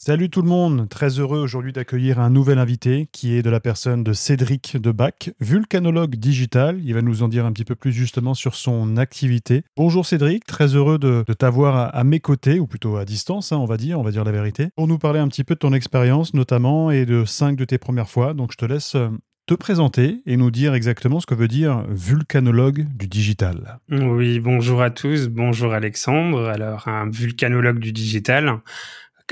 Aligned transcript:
Salut 0.00 0.30
tout 0.30 0.42
le 0.42 0.48
monde, 0.48 0.88
très 0.88 1.18
heureux 1.18 1.40
aujourd'hui 1.40 1.72
d'accueillir 1.72 2.20
un 2.20 2.30
nouvel 2.30 2.60
invité 2.60 3.08
qui 3.10 3.34
est 3.34 3.42
de 3.42 3.50
la 3.50 3.58
personne 3.58 4.04
de 4.04 4.12
Cédric 4.12 4.76
Debac, 4.76 5.32
vulcanologue 5.40 6.14
digital. 6.14 6.78
Il 6.84 6.94
va 6.94 7.02
nous 7.02 7.24
en 7.24 7.28
dire 7.28 7.44
un 7.44 7.50
petit 7.50 7.64
peu 7.64 7.74
plus 7.74 7.90
justement 7.90 8.34
sur 8.34 8.54
son 8.54 8.96
activité. 8.96 9.64
Bonjour 9.76 10.06
Cédric, 10.06 10.46
très 10.46 10.76
heureux 10.76 11.00
de, 11.00 11.24
t'avoir 11.36 11.92
à, 11.92 12.04
mes 12.04 12.20
côtés, 12.20 12.60
ou 12.60 12.68
plutôt 12.68 12.96
à 12.96 13.04
distance, 13.04 13.50
hein, 13.50 13.56
on 13.56 13.64
va 13.64 13.76
dire, 13.76 13.98
on 13.98 14.04
va 14.04 14.12
dire 14.12 14.22
la 14.22 14.30
vérité, 14.30 14.68
pour 14.76 14.86
nous 14.86 14.98
parler 14.98 15.18
un 15.18 15.26
petit 15.26 15.42
peu 15.42 15.54
de 15.54 15.58
ton 15.58 15.72
expérience 15.72 16.32
notamment 16.32 16.92
et 16.92 17.04
de 17.04 17.24
cinq 17.24 17.56
de 17.56 17.64
tes 17.64 17.78
premières 17.78 18.08
fois. 18.08 18.34
Donc 18.34 18.52
je 18.52 18.56
te 18.56 18.66
laisse 18.66 18.94
euh, 18.94 19.08
te 19.48 19.54
présenter 19.54 20.20
et 20.26 20.36
nous 20.36 20.52
dire 20.52 20.74
exactement 20.74 21.18
ce 21.18 21.26
que 21.26 21.34
veut 21.34 21.48
dire 21.48 21.84
vulcanologue 21.88 22.86
du 22.94 23.08
digital. 23.08 23.80
Oui, 23.90 24.38
bonjour 24.38 24.80
à 24.80 24.90
tous, 24.90 25.28
bonjour 25.28 25.72
Alexandre. 25.72 26.46
Alors, 26.46 26.86
un 26.86 27.10
vulcanologue 27.10 27.78
du 27.78 27.92
digital, 27.92 28.60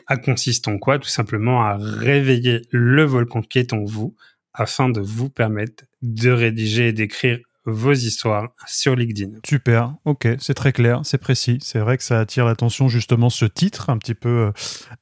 a 0.07 0.17
consiste 0.17 0.69
en 0.69 0.79
quoi? 0.79 0.99
Tout 0.99 1.09
simplement 1.09 1.63
à 1.63 1.77
réveiller 1.77 2.63
le 2.71 3.05
volcan 3.05 3.43
qui 3.43 3.59
est 3.59 3.73
en 3.73 3.85
vous 3.85 4.15
afin 4.53 4.89
de 4.89 5.01
vous 5.01 5.29
permettre 5.29 5.85
de 6.03 6.31
rédiger 6.31 6.89
et 6.89 6.93
d'écrire 6.93 7.39
vos 7.67 7.93
histoires 7.93 8.51
sur 8.67 8.95
LinkedIn. 8.95 9.39
Super, 9.45 9.95
ok, 10.05 10.29
c'est 10.39 10.55
très 10.55 10.73
clair, 10.73 11.01
c'est 11.03 11.19
précis. 11.19 11.59
C'est 11.61 11.81
vrai 11.81 11.97
que 11.97 12.05
ça 12.05 12.21
attire 12.21 12.47
l'attention 12.47 12.89
justement 12.89 13.29
ce 13.29 13.45
titre 13.45 13.91
un 13.91 13.99
petit 13.99 14.15
peu 14.15 14.29
euh, 14.29 14.53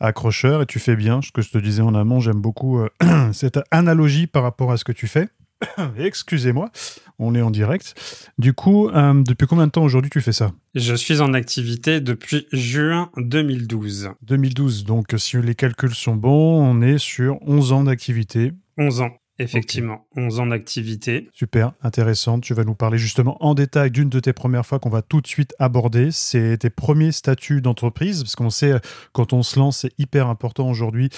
accrocheur 0.01 0.63
et 0.63 0.67
tu 0.67 0.79
fais 0.79 0.97
bien. 0.97 1.21
Ce 1.21 1.31
que 1.31 1.43
je 1.43 1.51
te 1.51 1.59
disais 1.59 1.83
en 1.83 1.95
amont, 1.95 2.21
j'aime 2.21 2.41
beaucoup 2.41 2.79
euh, 2.79 2.89
cette 3.33 3.61
analogie 3.71 4.27
par 4.27 4.43
rapport 4.43 4.73
à 4.73 4.79
ce 4.79 4.85
que 4.85 4.93
tu 4.93 5.07
fais. 5.07 5.29
Excusez-moi, 5.99 6.71
on 7.19 7.35
est 7.35 7.43
en 7.43 7.51
direct. 7.51 7.95
Du 8.39 8.53
coup, 8.53 8.89
euh, 8.89 9.23
depuis 9.23 9.47
combien 9.47 9.67
de 9.67 9.73
temps 9.73 9.85
aujourd'hui 9.85 10.11
tu 10.11 10.21
fais 10.21 10.33
ça? 10.33 10.53
Je 10.75 10.95
suis 10.95 11.21
en 11.21 11.35
activité 11.35 12.01
depuis 12.01 12.47
juin 12.53 13.11
2012. 13.17 14.11
2012, 14.23 14.85
donc 14.85 15.15
si 15.17 15.37
les 15.41 15.55
calculs 15.55 15.95
sont 15.95 16.17
bons, 16.17 16.63
on 16.63 16.83
est 16.83 16.99
sur 16.99 17.39
11 17.43 17.73
ans 17.73 17.85
d'activité. 17.85 18.53
11 18.79 19.01
ans. 19.03 19.11
Effectivement, 19.41 20.07
11 20.17 20.39
ans 20.39 20.47
d'activité. 20.47 21.29
Super, 21.33 21.73
intéressant. 21.83 22.39
Tu 22.39 22.55
vas 22.55 22.63
nous 22.63 22.77
parler 22.77 22.99
justement 22.99 23.37
en 23.45 23.55
détail 23.55 23.91
d'une 23.91 24.09
de 24.09 24.21
tes 24.21 24.33
premières 24.33 24.65
fois 24.65 24.79
qu'on 24.79 24.91
va 24.91 25.03
tout 25.03 25.21
de 25.21 25.27
suite 25.27 25.55
aborder. 25.59 26.11
C'est 26.13 26.59
tes 26.59 26.71
premiers 26.71 27.11
statuts 27.11 27.61
d'entreprise, 27.61 28.23
parce 28.23 28.37
qu'on 28.37 28.51
sait, 28.51 28.75
quand 29.13 29.33
on 29.33 29.43
se 29.43 29.59
lance, 29.59 29.79
c'est 29.79 29.93
hyper 29.99 30.29
important 30.29 30.71
aujourd'hui 30.71 31.09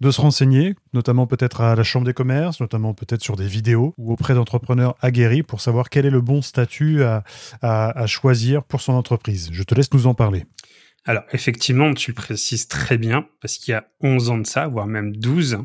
de 0.00 0.10
se 0.10 0.22
renseigner, 0.22 0.74
notamment 0.94 1.26
peut-être 1.26 1.60
à 1.60 1.74
la 1.74 1.82
Chambre 1.82 2.06
des 2.06 2.14
commerces, 2.14 2.60
notamment 2.60 2.94
peut-être 2.94 3.22
sur 3.22 3.36
des 3.36 3.46
vidéos 3.46 3.92
ou 3.98 4.10
auprès 4.10 4.34
d'entrepreneurs 4.34 4.94
aguerris 5.02 5.42
pour 5.42 5.60
savoir 5.60 5.90
quel 5.90 6.06
est 6.06 6.10
le 6.10 6.22
bon 6.22 6.40
statut 6.40 7.02
à, 7.02 7.24
à 7.60 8.06
choisir 8.06 8.64
pour 8.64 8.80
son 8.80 8.94
entreprise. 8.94 9.50
Je 9.52 9.62
te 9.62 9.74
laisse 9.74 9.92
nous 9.92 10.06
en 10.06 10.14
parler. 10.14 10.44
Alors, 11.04 11.24
effectivement, 11.32 11.92
tu 11.92 12.10
le 12.10 12.14
précises 12.14 12.68
très 12.68 12.96
bien, 12.96 13.26
parce 13.40 13.58
qu'il 13.58 13.72
y 13.72 13.74
a 13.74 13.86
11 14.00 14.30
ans 14.30 14.38
de 14.38 14.46
ça, 14.46 14.66
voire 14.66 14.86
même 14.86 15.14
12 15.14 15.58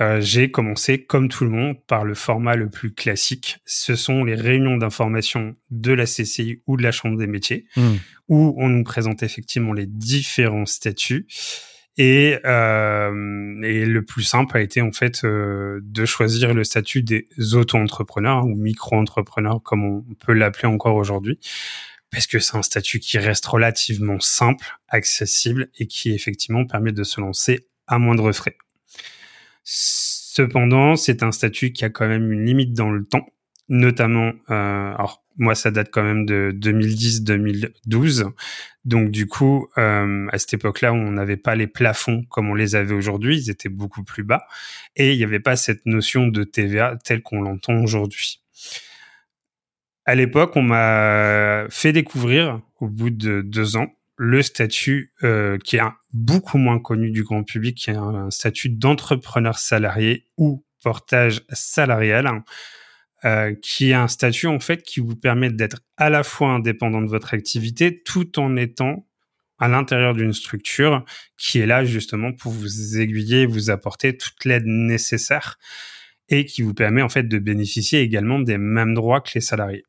euh, 0.00 0.20
j'ai 0.20 0.50
commencé, 0.50 1.04
comme 1.04 1.28
tout 1.28 1.44
le 1.44 1.50
monde, 1.50 1.76
par 1.86 2.04
le 2.04 2.14
format 2.14 2.56
le 2.56 2.70
plus 2.70 2.94
classique. 2.94 3.58
Ce 3.66 3.94
sont 3.94 4.24
les 4.24 4.34
réunions 4.34 4.76
d'information 4.76 5.54
de 5.70 5.92
la 5.92 6.06
CCI 6.06 6.62
ou 6.66 6.76
de 6.76 6.82
la 6.82 6.92
Chambre 6.92 7.18
des 7.18 7.26
métiers, 7.26 7.66
hmm. 7.76 7.96
où 8.28 8.54
on 8.56 8.68
nous 8.68 8.84
présente 8.84 9.22
effectivement 9.22 9.72
les 9.72 9.86
différents 9.86 10.66
statuts. 10.66 11.26
Et, 11.98 12.38
euh, 12.46 13.62
et 13.62 13.84
le 13.84 14.02
plus 14.02 14.22
simple 14.22 14.56
a 14.56 14.62
été 14.62 14.80
en 14.80 14.92
fait 14.92 15.24
euh, 15.24 15.78
de 15.82 16.06
choisir 16.06 16.54
le 16.54 16.64
statut 16.64 17.02
des 17.02 17.28
auto-entrepreneurs 17.52 18.46
ou 18.46 18.54
micro-entrepreneurs, 18.54 19.62
comme 19.62 19.84
on 19.84 20.14
peut 20.14 20.32
l'appeler 20.32 20.68
encore 20.68 20.96
aujourd'hui, 20.96 21.38
parce 22.10 22.26
que 22.26 22.38
c'est 22.38 22.56
un 22.56 22.62
statut 22.62 22.98
qui 22.98 23.18
reste 23.18 23.44
relativement 23.44 24.20
simple, 24.20 24.78
accessible 24.88 25.68
et 25.78 25.86
qui 25.86 26.14
effectivement 26.14 26.64
permet 26.64 26.92
de 26.92 27.04
se 27.04 27.20
lancer 27.20 27.66
à 27.86 27.98
moindre 27.98 28.32
frais. 28.32 28.56
Cependant, 29.64 30.96
c'est 30.96 31.22
un 31.22 31.32
statut 31.32 31.72
qui 31.72 31.84
a 31.84 31.90
quand 31.90 32.08
même 32.08 32.32
une 32.32 32.44
limite 32.44 32.72
dans 32.72 32.90
le 32.90 33.04
temps, 33.04 33.26
notamment, 33.68 34.32
euh, 34.50 34.94
alors 34.94 35.22
moi 35.38 35.54
ça 35.54 35.70
date 35.70 35.90
quand 35.90 36.02
même 36.02 36.26
de 36.26 36.52
2010-2012, 36.54 38.32
donc 38.84 39.10
du 39.10 39.26
coup 39.26 39.68
euh, 39.78 40.26
à 40.30 40.38
cette 40.38 40.54
époque-là 40.54 40.92
on 40.92 41.10
n'avait 41.12 41.36
pas 41.36 41.54
les 41.54 41.66
plafonds 41.66 42.24
comme 42.28 42.50
on 42.50 42.54
les 42.54 42.74
avait 42.74 42.94
aujourd'hui, 42.94 43.38
ils 43.38 43.50
étaient 43.50 43.68
beaucoup 43.68 44.04
plus 44.04 44.24
bas, 44.24 44.46
et 44.96 45.12
il 45.12 45.18
n'y 45.18 45.24
avait 45.24 45.40
pas 45.40 45.56
cette 45.56 45.86
notion 45.86 46.26
de 46.26 46.44
TVA 46.44 46.98
telle 47.04 47.22
qu'on 47.22 47.40
l'entend 47.40 47.74
aujourd'hui. 47.82 48.42
À 50.04 50.16
l'époque, 50.16 50.56
on 50.56 50.62
m'a 50.62 51.66
fait 51.70 51.92
découvrir, 51.92 52.60
au 52.80 52.88
bout 52.88 53.10
de 53.10 53.40
deux 53.40 53.76
ans, 53.76 53.92
le 54.16 54.42
statut 54.42 55.12
euh, 55.22 55.58
qui 55.58 55.76
est 55.76 55.82
beaucoup 56.12 56.58
moins 56.58 56.78
connu 56.78 57.10
du 57.10 57.22
grand 57.22 57.42
public, 57.42 57.76
qui 57.76 57.90
est 57.90 57.96
un, 57.96 58.30
statut 58.30 58.68
d'entrepreneur 58.68 59.58
salarié 59.58 60.26
ou 60.36 60.64
portage 60.82 61.42
salarial, 61.50 62.42
euh, 63.24 63.54
qui 63.62 63.90
est 63.90 63.94
un 63.94 64.08
statut 64.08 64.46
en 64.46 64.60
fait 64.60 64.82
qui 64.82 65.00
vous 65.00 65.16
permet 65.16 65.50
d'être 65.50 65.80
à 65.96 66.10
la 66.10 66.22
fois 66.22 66.50
indépendant 66.50 67.00
de 67.00 67.08
votre 67.08 67.34
activité 67.34 68.02
tout 68.02 68.38
en 68.38 68.56
étant 68.56 69.06
à 69.58 69.68
l'intérieur 69.68 70.12
d'une 70.12 70.32
structure 70.32 71.04
qui 71.38 71.60
est 71.60 71.66
là 71.66 71.84
justement 71.84 72.32
pour 72.32 72.50
vous 72.50 72.98
aiguiller, 72.98 73.46
vous 73.46 73.70
apporter 73.70 74.16
toute 74.16 74.44
l'aide 74.44 74.66
nécessaire 74.66 75.56
et 76.28 76.44
qui 76.44 76.62
vous 76.62 76.74
permet 76.74 77.02
en 77.02 77.08
fait 77.08 77.28
de 77.28 77.38
bénéficier 77.38 78.00
également 78.00 78.40
des 78.40 78.58
mêmes 78.58 78.94
droits 78.94 79.20
que 79.20 79.30
les 79.36 79.40
salariés. 79.40 79.84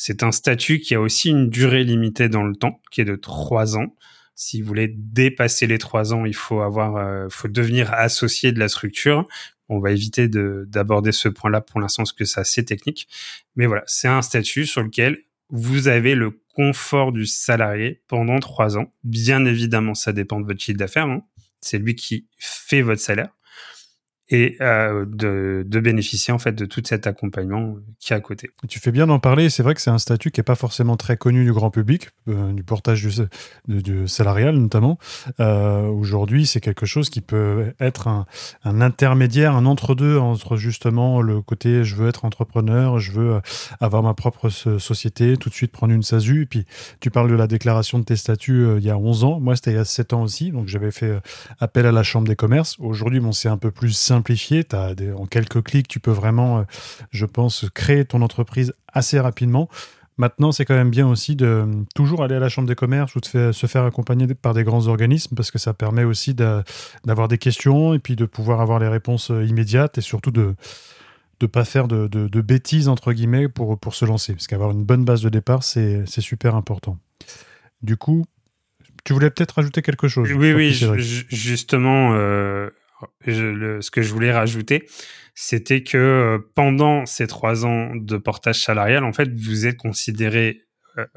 C'est 0.00 0.22
un 0.22 0.30
statut 0.30 0.78
qui 0.78 0.94
a 0.94 1.00
aussi 1.00 1.30
une 1.30 1.50
durée 1.50 1.82
limitée 1.82 2.28
dans 2.28 2.44
le 2.44 2.54
temps, 2.54 2.80
qui 2.92 3.00
est 3.00 3.04
de 3.04 3.16
trois 3.16 3.76
ans. 3.76 3.96
Si 4.36 4.62
vous 4.62 4.68
voulez 4.68 4.86
dépasser 4.96 5.66
les 5.66 5.78
trois 5.78 6.14
ans, 6.14 6.24
il 6.24 6.36
faut 6.36 6.60
avoir, 6.60 6.96
euh, 6.98 7.26
faut 7.28 7.48
devenir 7.48 7.92
associé 7.92 8.52
de 8.52 8.60
la 8.60 8.68
structure. 8.68 9.26
On 9.68 9.80
va 9.80 9.90
éviter 9.90 10.28
d'aborder 10.28 11.10
ce 11.10 11.28
point-là 11.28 11.60
pour 11.60 11.80
l'instant 11.80 12.04
parce 12.04 12.12
que 12.12 12.24
c'est 12.24 12.38
assez 12.38 12.64
technique. 12.64 13.08
Mais 13.56 13.66
voilà, 13.66 13.82
c'est 13.88 14.06
un 14.06 14.22
statut 14.22 14.66
sur 14.66 14.84
lequel 14.84 15.18
vous 15.50 15.88
avez 15.88 16.14
le 16.14 16.30
confort 16.54 17.10
du 17.10 17.26
salarié 17.26 18.00
pendant 18.06 18.38
trois 18.38 18.78
ans. 18.78 18.92
Bien 19.02 19.44
évidemment, 19.46 19.94
ça 19.94 20.12
dépend 20.12 20.38
de 20.38 20.46
votre 20.46 20.60
chiffre 20.60 20.78
d'affaires. 20.78 21.06
Hein. 21.06 21.24
C'est 21.60 21.78
lui 21.78 21.96
qui 21.96 22.28
fait 22.38 22.82
votre 22.82 23.00
salaire 23.00 23.30
et 24.30 24.56
euh, 24.60 25.06
de, 25.06 25.64
bénéficier 25.80 26.34
en 26.34 26.38
fait 26.38 26.52
de 26.52 26.66
tout 26.66 26.82
cet 26.84 27.06
accompagnement 27.06 27.76
qui 27.98 28.12
est 28.12 28.16
à 28.16 28.20
côté. 28.20 28.50
Tu 28.68 28.78
fais 28.78 28.90
bien 28.90 29.06
d'en 29.06 29.18
parler. 29.18 29.48
C'est 29.48 29.62
vrai 29.62 29.74
que 29.74 29.80
c'est 29.80 29.90
un 29.90 29.98
statut 29.98 30.30
qui 30.30 30.40
est 30.40 30.44
pas 30.44 30.54
forcément 30.54 30.96
très 30.96 31.16
connu 31.16 31.44
du 31.44 31.52
grand 31.52 31.70
public, 31.70 32.10
euh, 32.28 32.52
du 32.52 32.62
portage 32.62 33.06
du, 33.66 34.08
salarial 34.08 34.56
notamment. 34.56 34.98
Euh, 35.40 35.86
Aujourd'hui, 35.86 36.46
c'est 36.46 36.60
quelque 36.60 36.84
chose 36.84 37.10
qui 37.10 37.20
peut 37.20 37.72
être 37.80 38.08
un, 38.08 38.26
intermédiaire, 38.64 39.54
un 39.54 39.66
entre-deux 39.66 40.18
entre 40.18 40.56
justement 40.56 41.22
le 41.22 41.40
côté 41.40 41.84
je 41.84 41.94
veux 41.94 42.08
être 42.08 42.24
entrepreneur, 42.24 42.98
je 42.98 43.12
veux 43.12 43.40
avoir 43.80 44.02
ma 44.02 44.14
propre 44.14 44.48
société, 44.48 45.36
tout 45.36 45.48
de 45.48 45.54
suite 45.54 45.72
prendre 45.72 45.92
une 45.92 46.02
SASU. 46.02 46.42
Et 46.42 46.46
puis 46.46 46.66
tu 47.00 47.10
parles 47.10 47.30
de 47.30 47.34
la 47.34 47.46
déclaration 47.46 47.98
de 47.98 48.04
tes 48.04 48.16
statuts 48.16 48.66
il 48.78 48.84
y 48.84 48.90
a 48.90 48.98
11 48.98 49.24
ans. 49.24 49.40
Moi, 49.40 49.56
c'était 49.56 49.70
il 49.70 49.76
y 49.76 49.80
a 49.80 49.84
7 49.84 50.12
ans 50.12 50.22
aussi, 50.22 50.50
donc 50.50 50.66
j'avais 50.66 50.90
fait 50.90 51.20
appel 51.60 51.86
à 51.86 51.92
la 51.92 52.02
Chambre 52.02 52.26
des 52.26 52.36
commerces. 52.36 52.76
Aujourd'hui, 52.78 53.20
bon, 53.20 53.32
c'est 53.32 53.48
un 53.48 53.58
peu 53.58 53.70
plus 53.70 53.92
simple 53.92 54.17
simplifié. 54.18 54.64
As 54.72 54.94
en 55.16 55.26
quelques 55.26 55.62
clics, 55.62 55.88
tu 55.88 56.00
peux 56.00 56.10
vraiment, 56.10 56.58
euh, 56.58 56.62
je 57.10 57.24
pense, 57.24 57.66
créer 57.74 58.04
ton 58.04 58.22
entreprise 58.22 58.74
assez 58.92 59.18
rapidement. 59.20 59.68
Maintenant, 60.16 60.50
c'est 60.50 60.64
quand 60.64 60.74
même 60.74 60.90
bien 60.90 61.06
aussi 61.08 61.36
de 61.36 61.46
euh, 61.46 61.66
toujours 61.94 62.24
aller 62.24 62.34
à 62.34 62.40
la 62.40 62.48
chambre 62.48 62.66
des 62.66 62.74
commerces 62.74 63.14
ou 63.14 63.20
de 63.20 63.52
se 63.52 63.66
faire 63.68 63.84
accompagner 63.84 64.26
par 64.34 64.52
des 64.52 64.64
grands 64.64 64.88
organismes 64.88 65.36
parce 65.36 65.52
que 65.52 65.58
ça 65.58 65.74
permet 65.74 66.02
aussi 66.02 66.34
d'avoir 66.34 67.28
des 67.28 67.38
questions 67.38 67.94
et 67.94 68.00
puis 68.00 68.16
de 68.16 68.24
pouvoir 68.24 68.60
avoir 68.60 68.80
les 68.80 68.88
réponses 68.88 69.30
euh, 69.30 69.44
immédiates 69.44 69.96
et 69.96 70.00
surtout 70.00 70.32
de 70.32 70.56
ne 71.40 71.46
pas 71.46 71.64
faire 71.64 71.86
de, 71.86 72.40
bêtises 72.40 72.88
entre 72.88 73.12
guillemets 73.12 73.48
pour, 73.48 73.78
pour 73.78 73.94
se 73.94 74.04
lancer. 74.04 74.32
Parce 74.32 74.48
qu'avoir 74.48 74.72
une 74.72 74.84
bonne 74.84 75.04
base 75.04 75.22
de 75.22 75.28
départ, 75.28 75.62
c'est 75.62 76.04
super 76.20 76.56
important. 76.56 76.98
Du 77.82 77.96
coup, 77.96 78.24
tu 79.04 79.12
voulais 79.12 79.30
peut-être 79.30 79.52
rajouter 79.52 79.82
quelque 79.82 80.08
chose 80.08 80.28
Oui, 80.32 80.52
oui, 80.52 80.72
justement, 81.28 82.12
ce 83.26 83.90
que 83.90 84.02
je 84.02 84.12
voulais 84.12 84.32
rajouter, 84.32 84.86
c'était 85.34 85.82
que 85.82 85.96
euh, 85.96 86.38
pendant 86.54 87.06
ces 87.06 87.26
trois 87.26 87.64
ans 87.64 87.94
de 87.94 88.16
portage 88.16 88.62
salarial, 88.62 89.04
en 89.04 89.12
fait, 89.12 89.32
vous 89.32 89.66
êtes 89.66 89.76
considéré 89.76 90.64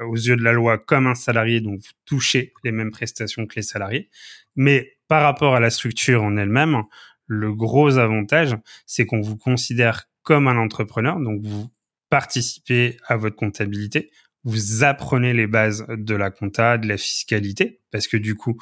aux 0.00 0.16
yeux 0.16 0.36
de 0.36 0.42
la 0.42 0.52
loi 0.52 0.78
comme 0.78 1.06
un 1.06 1.14
salarié, 1.14 1.60
donc 1.60 1.80
vous 1.80 1.92
touchez 2.04 2.52
les 2.64 2.72
mêmes 2.72 2.90
prestations 2.90 3.46
que 3.46 3.56
les 3.56 3.62
salariés. 3.62 4.10
Mais 4.56 4.96
par 5.08 5.22
rapport 5.22 5.54
à 5.54 5.60
la 5.60 5.70
structure 5.70 6.22
en 6.22 6.36
elle-même, 6.36 6.82
le 7.26 7.54
gros 7.54 7.98
avantage, 7.98 8.56
c'est 8.86 9.06
qu'on 9.06 9.20
vous 9.20 9.36
considère 9.36 10.04
comme 10.22 10.48
un 10.48 10.56
entrepreneur, 10.56 11.18
donc 11.18 11.40
vous 11.42 11.70
participez 12.10 12.96
à 13.06 13.16
votre 13.16 13.36
comptabilité, 13.36 14.10
vous 14.44 14.84
apprenez 14.84 15.32
les 15.32 15.46
bases 15.46 15.86
de 15.88 16.14
la 16.14 16.30
compta, 16.30 16.76
de 16.76 16.86
la 16.86 16.96
fiscalité, 16.96 17.80
parce 17.90 18.06
que 18.06 18.16
du 18.16 18.34
coup, 18.34 18.60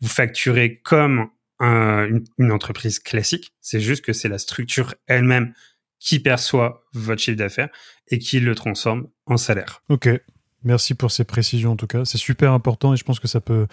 vous 0.00 0.08
facturez 0.08 0.80
comme 0.80 1.30
une, 1.60 2.52
entreprise 2.52 2.98
classique. 2.98 3.52
C'est 3.60 3.80
juste 3.80 4.04
que 4.04 4.12
c'est 4.12 4.28
la 4.28 4.38
structure 4.38 4.94
elle-même 5.06 5.52
qui 5.98 6.18
perçoit 6.18 6.84
votre 6.94 7.20
chiffre 7.20 7.36
d'affaires 7.36 7.68
et 8.08 8.18
qui 8.18 8.40
le 8.40 8.54
transforme 8.54 9.08
en 9.26 9.36
salaire. 9.36 9.82
Ok, 9.88 10.08
merci 10.64 10.94
pour 10.94 11.10
ces 11.10 11.24
précisions 11.24 11.72
en 11.72 11.76
tout 11.76 11.86
cas. 11.86 12.04
C'est 12.04 12.18
super 12.18 12.52
important 12.52 12.94
et 12.94 12.96
je 12.96 13.04
pense 13.04 13.20
que 13.20 13.28
ça 13.28 13.40
peut 13.40 13.66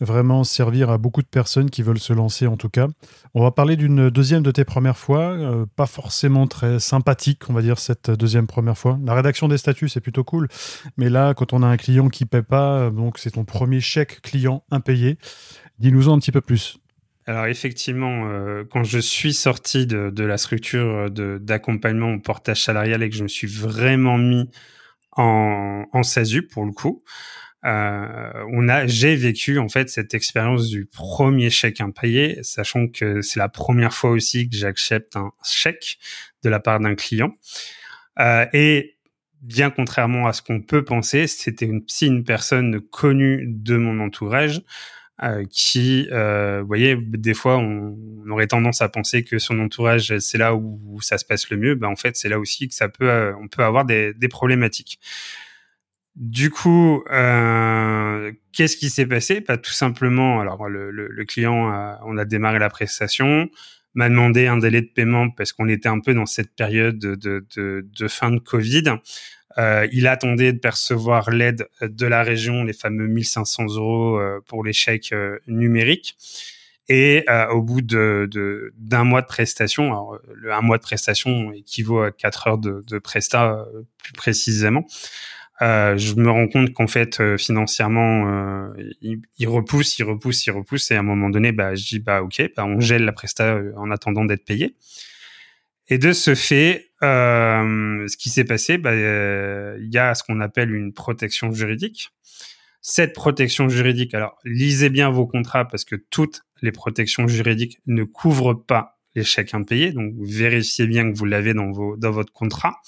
vraiment 0.00 0.44
servir 0.44 0.90
à 0.90 0.98
beaucoup 0.98 1.22
de 1.22 1.26
personnes 1.26 1.70
qui 1.70 1.82
veulent 1.82 1.98
se 1.98 2.12
lancer 2.12 2.46
en 2.46 2.56
tout 2.56 2.68
cas. 2.68 2.88
On 3.34 3.42
va 3.42 3.50
parler 3.50 3.76
d'une 3.76 4.10
deuxième 4.10 4.42
de 4.42 4.50
tes 4.50 4.64
premières 4.64 4.98
fois, 4.98 5.32
euh, 5.32 5.66
pas 5.76 5.86
forcément 5.86 6.46
très 6.46 6.78
sympathique, 6.78 7.48
on 7.48 7.52
va 7.52 7.62
dire, 7.62 7.78
cette 7.78 8.10
deuxième 8.10 8.46
première 8.46 8.78
fois. 8.78 8.98
La 9.04 9.14
rédaction 9.14 9.48
des 9.48 9.58
statuts, 9.58 9.88
c'est 9.88 10.00
plutôt 10.00 10.24
cool, 10.24 10.48
mais 10.96 11.08
là, 11.08 11.34
quand 11.34 11.52
on 11.52 11.62
a 11.62 11.66
un 11.66 11.76
client 11.76 12.08
qui 12.08 12.26
paie 12.26 12.42
pas, 12.42 12.78
euh, 12.78 12.90
donc 12.90 13.18
c'est 13.18 13.32
ton 13.32 13.44
premier 13.44 13.80
chèque 13.80 14.20
client 14.22 14.64
impayé, 14.70 15.18
dis-nous-en 15.78 16.14
un 16.14 16.18
petit 16.18 16.32
peu 16.32 16.40
plus. 16.40 16.78
Alors 17.26 17.46
effectivement, 17.46 18.28
euh, 18.28 18.64
quand 18.70 18.84
je 18.84 18.98
suis 18.98 19.32
sorti 19.32 19.86
de, 19.86 20.10
de 20.10 20.24
la 20.24 20.36
structure 20.36 21.10
d'accompagnement 21.10 22.12
au 22.12 22.18
portage 22.20 22.62
salarial 22.62 23.02
et 23.02 23.08
que 23.08 23.16
je 23.16 23.22
me 23.22 23.28
suis 23.28 23.46
vraiment 23.46 24.18
mis 24.18 24.50
en, 25.12 25.86
en 25.92 26.02
SASU 26.02 26.46
pour 26.46 26.66
le 26.66 26.72
coup, 26.72 27.02
euh, 27.64 28.44
on 28.52 28.68
a, 28.68 28.86
j'ai 28.86 29.16
vécu 29.16 29.58
en 29.58 29.68
fait 29.68 29.88
cette 29.88 30.12
expérience 30.12 30.68
du 30.68 30.84
premier 30.84 31.48
chèque 31.48 31.80
impayé, 31.80 32.38
sachant 32.42 32.88
que 32.88 33.22
c'est 33.22 33.40
la 33.40 33.48
première 33.48 33.94
fois 33.94 34.10
aussi 34.10 34.50
que 34.50 34.56
j'accepte 34.56 35.16
un 35.16 35.32
chèque 35.42 35.98
de 36.42 36.50
la 36.50 36.60
part 36.60 36.78
d'un 36.80 36.94
client. 36.94 37.32
Euh, 38.20 38.46
et 38.52 38.96
bien 39.40 39.70
contrairement 39.70 40.26
à 40.26 40.34
ce 40.34 40.42
qu'on 40.42 40.60
peut 40.60 40.84
penser, 40.84 41.26
c'était 41.26 41.66
une, 41.66 41.84
si 41.88 42.06
une 42.06 42.24
personne 42.24 42.80
connue 42.80 43.46
de 43.48 43.76
mon 43.76 43.98
entourage 44.00 44.62
euh, 45.22 45.44
qui, 45.48 46.08
euh, 46.10 46.60
vous 46.62 46.66
voyez, 46.66 46.96
des 46.96 47.34
fois 47.34 47.58
on, 47.58 47.96
aurait 48.30 48.48
tendance 48.48 48.82
à 48.82 48.88
penser 48.88 49.22
que 49.22 49.38
son 49.38 49.60
entourage 49.60 50.18
c'est 50.18 50.38
là 50.38 50.56
où, 50.56 51.00
ça 51.02 51.18
se 51.18 51.24
passe 51.24 51.50
le 51.50 51.56
mieux. 51.56 51.74
Ben 51.76 51.88
en 51.88 51.96
fait, 51.96 52.16
c'est 52.16 52.28
là 52.28 52.38
aussi 52.38 52.68
que 52.68 52.74
ça 52.74 52.88
peut, 52.88 53.08
euh, 53.08 53.32
on 53.40 53.48
peut 53.48 53.62
avoir 53.62 53.84
des, 53.84 54.12
des 54.14 54.28
problématiques. 54.28 54.98
Du 56.16 56.50
coup, 56.50 57.02
euh, 57.10 58.32
qu'est-ce 58.52 58.76
qui 58.76 58.90
s'est 58.90 59.06
passé? 59.06 59.40
Pas 59.40 59.56
bah, 59.56 59.58
tout 59.58 59.72
simplement. 59.72 60.40
Alors, 60.40 60.68
le, 60.68 60.90
le, 60.90 61.08
le 61.08 61.24
client, 61.24 61.98
on 62.04 62.16
a 62.18 62.24
démarré 62.24 62.60
la 62.60 62.70
prestation, 62.70 63.48
m'a 63.94 64.08
demandé 64.08 64.46
un 64.46 64.58
délai 64.58 64.80
de 64.80 64.86
paiement 64.86 65.30
parce 65.30 65.52
qu'on 65.52 65.68
était 65.68 65.88
un 65.88 66.00
peu 66.00 66.14
dans 66.14 66.26
cette 66.26 66.54
période 66.54 66.98
de, 66.98 67.14
de, 67.16 67.44
de, 67.56 67.86
de 67.98 68.08
fin 68.08 68.30
de 68.30 68.38
Covid. 68.38 68.84
Euh, 69.58 69.86
il 69.92 70.06
attendait 70.06 70.52
de 70.52 70.58
percevoir 70.58 71.30
l'aide 71.30 71.68
de 71.80 72.06
la 72.06 72.22
région, 72.22 72.64
les 72.64 72.72
fameux 72.72 73.06
1500 73.06 73.66
euros 73.76 74.18
euh, 74.18 74.40
pour 74.46 74.64
les 74.64 74.72
chèques 74.72 75.12
euh, 75.12 75.38
numériques. 75.46 76.16
Et 76.88 77.24
euh, 77.30 77.48
au 77.48 77.62
bout 77.62 77.80
de 77.80 78.72
d'un 78.76 79.04
mois 79.04 79.22
de 79.22 79.26
prestation, 79.26 79.86
alors 79.86 80.18
le 80.34 80.52
un 80.52 80.60
mois 80.60 80.76
de 80.76 80.82
prestation 80.82 81.50
équivaut 81.52 82.02
à 82.02 82.10
quatre 82.10 82.46
heures 82.46 82.58
de, 82.58 82.84
de 82.86 82.98
presta 82.98 83.64
plus 83.96 84.12
précisément. 84.12 84.84
Euh, 85.62 85.96
je 85.96 86.14
me 86.14 86.30
rends 86.30 86.48
compte 86.48 86.72
qu'en 86.72 86.88
fait 86.88 87.20
euh, 87.20 87.36
financièrement 87.36 88.26
euh, 88.26 88.72
il, 89.00 89.20
il, 89.38 89.48
repousse, 89.48 89.98
il 90.00 90.02
repousse, 90.02 90.46
il 90.46 90.50
repousse 90.50 90.90
et 90.90 90.96
à 90.96 90.98
un 90.98 91.04
moment 91.04 91.30
donné 91.30 91.52
bah 91.52 91.76
je 91.76 91.86
dis 91.86 92.00
bah 92.00 92.22
ok 92.22 92.50
bah 92.56 92.64
on 92.64 92.80
gèle 92.80 93.04
la 93.04 93.12
presta 93.12 93.54
euh, 93.54 93.72
en 93.76 93.92
attendant 93.92 94.24
d'être 94.24 94.44
payé. 94.44 94.74
Et 95.88 95.98
de 95.98 96.12
ce 96.12 96.34
fait, 96.34 96.90
euh, 97.02 98.06
ce 98.08 98.16
qui 98.16 98.30
s'est 98.30 98.44
passé, 98.44 98.78
bah, 98.78 98.94
il 98.94 99.92
y 99.92 99.98
a 99.98 100.14
ce 100.14 100.22
qu'on 100.22 100.40
appelle 100.40 100.74
une 100.74 100.92
protection 100.92 101.52
juridique. 101.52 102.10
Cette 102.80 103.14
protection 103.14 103.68
juridique, 103.68 104.14
alors 104.14 104.38
lisez 104.44 104.90
bien 104.90 105.10
vos 105.10 105.26
contrats 105.26 105.66
parce 105.66 105.84
que 105.84 105.96
toutes 105.96 106.42
les 106.62 106.72
protections 106.72 107.26
juridiques 107.26 107.80
ne 107.86 108.04
couvrent 108.04 108.54
pas 108.54 108.98
les 109.14 109.24
chèques 109.24 109.54
impayés, 109.54 109.92
donc 109.92 110.12
vérifiez 110.18 110.86
bien 110.86 111.10
que 111.10 111.16
vous 111.16 111.24
l'avez 111.24 111.54
dans, 111.54 111.70
vos, 111.70 111.96
dans 111.96 112.10
votre 112.10 112.32
contrat. 112.32 112.80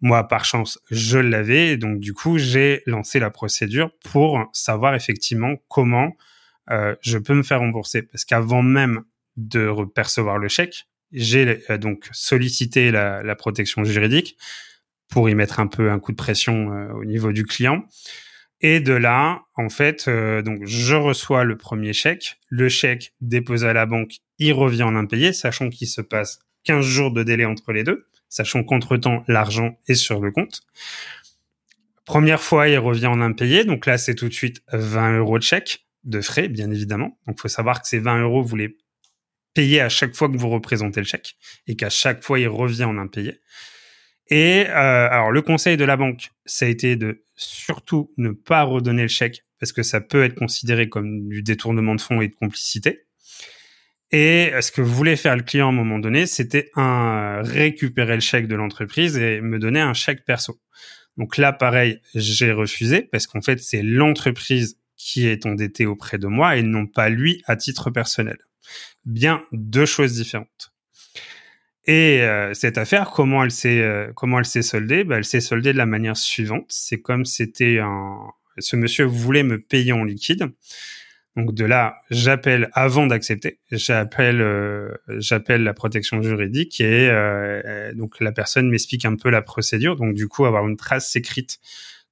Moi, 0.00 0.26
par 0.28 0.44
chance, 0.44 0.78
je 0.90 1.18
l'avais. 1.18 1.76
Donc, 1.76 1.98
du 1.98 2.14
coup, 2.14 2.38
j'ai 2.38 2.82
lancé 2.86 3.18
la 3.18 3.30
procédure 3.30 3.90
pour 4.04 4.48
savoir 4.52 4.94
effectivement 4.94 5.56
comment 5.68 6.16
euh, 6.70 6.94
je 7.00 7.18
peux 7.18 7.34
me 7.34 7.42
faire 7.42 7.58
rembourser. 7.60 8.02
Parce 8.02 8.24
qu'avant 8.24 8.62
même 8.62 9.02
de 9.36 9.72
percevoir 9.94 10.38
le 10.38 10.48
chèque, 10.48 10.86
j'ai 11.12 11.62
euh, 11.70 11.78
donc 11.78 12.08
sollicité 12.12 12.90
la, 12.90 13.34
protection 13.36 13.84
juridique 13.84 14.36
pour 15.08 15.28
y 15.30 15.34
mettre 15.34 15.60
un 15.60 15.66
peu 15.66 15.90
un 15.90 15.98
coup 15.98 16.12
de 16.12 16.16
pression 16.16 16.72
euh, 16.72 16.92
au 16.92 17.04
niveau 17.04 17.32
du 17.32 17.44
client. 17.44 17.84
Et 18.60 18.80
de 18.80 18.92
là, 18.92 19.42
en 19.54 19.68
fait, 19.68 20.08
euh, 20.08 20.42
donc 20.42 20.66
je 20.66 20.94
reçois 20.94 21.44
le 21.44 21.56
premier 21.56 21.92
chèque. 21.92 22.38
Le 22.48 22.68
chèque 22.68 23.14
déposé 23.20 23.68
à 23.68 23.72
la 23.72 23.86
banque, 23.86 24.16
il 24.38 24.52
revient 24.52 24.82
en 24.82 24.96
impayé, 24.96 25.32
sachant 25.32 25.70
qu'il 25.70 25.86
se 25.86 26.00
passe 26.00 26.40
15 26.64 26.84
jours 26.84 27.12
de 27.12 27.22
délai 27.22 27.44
entre 27.44 27.72
les 27.72 27.84
deux 27.84 28.08
sachant 28.28 28.62
qu'entre-temps, 28.62 29.24
l'argent 29.28 29.78
est 29.88 29.94
sur 29.94 30.20
le 30.20 30.30
compte. 30.30 30.62
Première 32.04 32.40
fois, 32.40 32.68
il 32.68 32.78
revient 32.78 33.06
en 33.06 33.20
impayé, 33.20 33.64
donc 33.64 33.86
là, 33.86 33.98
c'est 33.98 34.14
tout 34.14 34.28
de 34.28 34.34
suite 34.34 34.62
20 34.72 35.18
euros 35.18 35.38
de 35.38 35.42
chèque, 35.42 35.86
de 36.04 36.20
frais, 36.20 36.48
bien 36.48 36.70
évidemment. 36.70 37.18
Donc, 37.26 37.40
faut 37.40 37.48
savoir 37.48 37.82
que 37.82 37.88
ces 37.88 37.98
20 37.98 38.22
euros, 38.22 38.42
vous 38.42 38.56
les 38.56 38.76
payez 39.54 39.80
à 39.80 39.88
chaque 39.88 40.14
fois 40.14 40.28
que 40.28 40.36
vous 40.36 40.48
représentez 40.48 41.00
le 41.00 41.06
chèque, 41.06 41.36
et 41.66 41.76
qu'à 41.76 41.90
chaque 41.90 42.22
fois, 42.22 42.38
il 42.38 42.48
revient 42.48 42.84
en 42.84 42.98
impayé. 42.98 43.40
Et 44.30 44.66
euh, 44.68 45.08
alors, 45.10 45.30
le 45.30 45.42
conseil 45.42 45.76
de 45.76 45.84
la 45.84 45.96
banque, 45.96 46.30
ça 46.44 46.66
a 46.66 46.68
été 46.68 46.96
de 46.96 47.24
surtout 47.36 48.12
ne 48.16 48.30
pas 48.30 48.62
redonner 48.62 49.02
le 49.02 49.08
chèque, 49.08 49.44
parce 49.58 49.72
que 49.72 49.82
ça 49.82 50.00
peut 50.00 50.22
être 50.24 50.34
considéré 50.34 50.88
comme 50.88 51.28
du 51.28 51.42
détournement 51.42 51.94
de 51.94 52.00
fonds 52.00 52.20
et 52.20 52.28
de 52.28 52.34
complicité. 52.34 53.04
Et 54.10 54.52
ce 54.60 54.72
que 54.72 54.80
voulait 54.80 55.16
faire 55.16 55.36
le 55.36 55.42
client 55.42 55.66
à 55.66 55.68
un 55.68 55.74
moment 55.74 55.98
donné, 55.98 56.26
c'était 56.26 56.70
un 56.76 57.42
récupérer 57.42 58.14
le 58.14 58.20
chèque 58.20 58.48
de 58.48 58.54
l'entreprise 58.54 59.18
et 59.18 59.40
me 59.40 59.58
donner 59.58 59.80
un 59.80 59.92
chèque 59.92 60.24
perso. 60.24 60.60
Donc 61.18 61.36
là, 61.36 61.52
pareil, 61.52 62.00
j'ai 62.14 62.52
refusé 62.52 63.02
parce 63.02 63.26
qu'en 63.26 63.42
fait, 63.42 63.58
c'est 63.58 63.82
l'entreprise 63.82 64.78
qui 64.96 65.26
est 65.26 65.46
endettée 65.46 65.84
auprès 65.84 66.18
de 66.18 66.26
moi 66.26 66.56
et 66.56 66.62
non 66.62 66.86
pas 66.86 67.08
lui 67.08 67.42
à 67.46 67.56
titre 67.56 67.90
personnel. 67.90 68.38
Bien 69.04 69.42
deux 69.52 69.86
choses 69.86 70.14
différentes. 70.14 70.72
Et 71.88 72.20
euh, 72.20 72.52
cette 72.52 72.76
affaire, 72.76 73.10
comment 73.10 73.42
elle 73.42 73.50
s'est 73.50 73.80
euh, 73.80 74.12
comment 74.14 74.38
elle 74.38 74.44
s'est 74.44 74.62
soldée? 74.62 75.04
Ben, 75.04 75.16
Elle 75.16 75.24
s'est 75.24 75.40
soldée 75.40 75.72
de 75.72 75.78
la 75.78 75.86
manière 75.86 76.18
suivante. 76.18 76.66
C'est 76.68 77.00
comme 77.00 77.24
c'était 77.24 77.78
un 77.78 78.18
ce 78.58 78.76
monsieur 78.76 79.04
voulait 79.04 79.42
me 79.42 79.58
payer 79.58 79.92
en 79.92 80.04
liquide. 80.04 80.50
Donc 81.34 81.54
de 81.54 81.64
là, 81.64 82.00
j'appelle 82.10 82.68
avant 82.72 83.06
d'accepter, 83.06 83.60
j'appelle 83.70 84.42
euh, 84.42 84.92
j'appelle 85.16 85.62
la 85.62 85.72
protection 85.72 86.20
juridique 86.20 86.80
et 86.80 87.08
donc 87.94 88.20
la 88.20 88.32
personne 88.32 88.68
m'explique 88.68 89.06
un 89.06 89.16
peu 89.16 89.30
la 89.30 89.40
procédure. 89.40 89.96
Donc 89.96 90.14
du 90.14 90.28
coup, 90.28 90.44
avoir 90.44 90.66
une 90.68 90.76
trace 90.76 91.16
écrite 91.16 91.58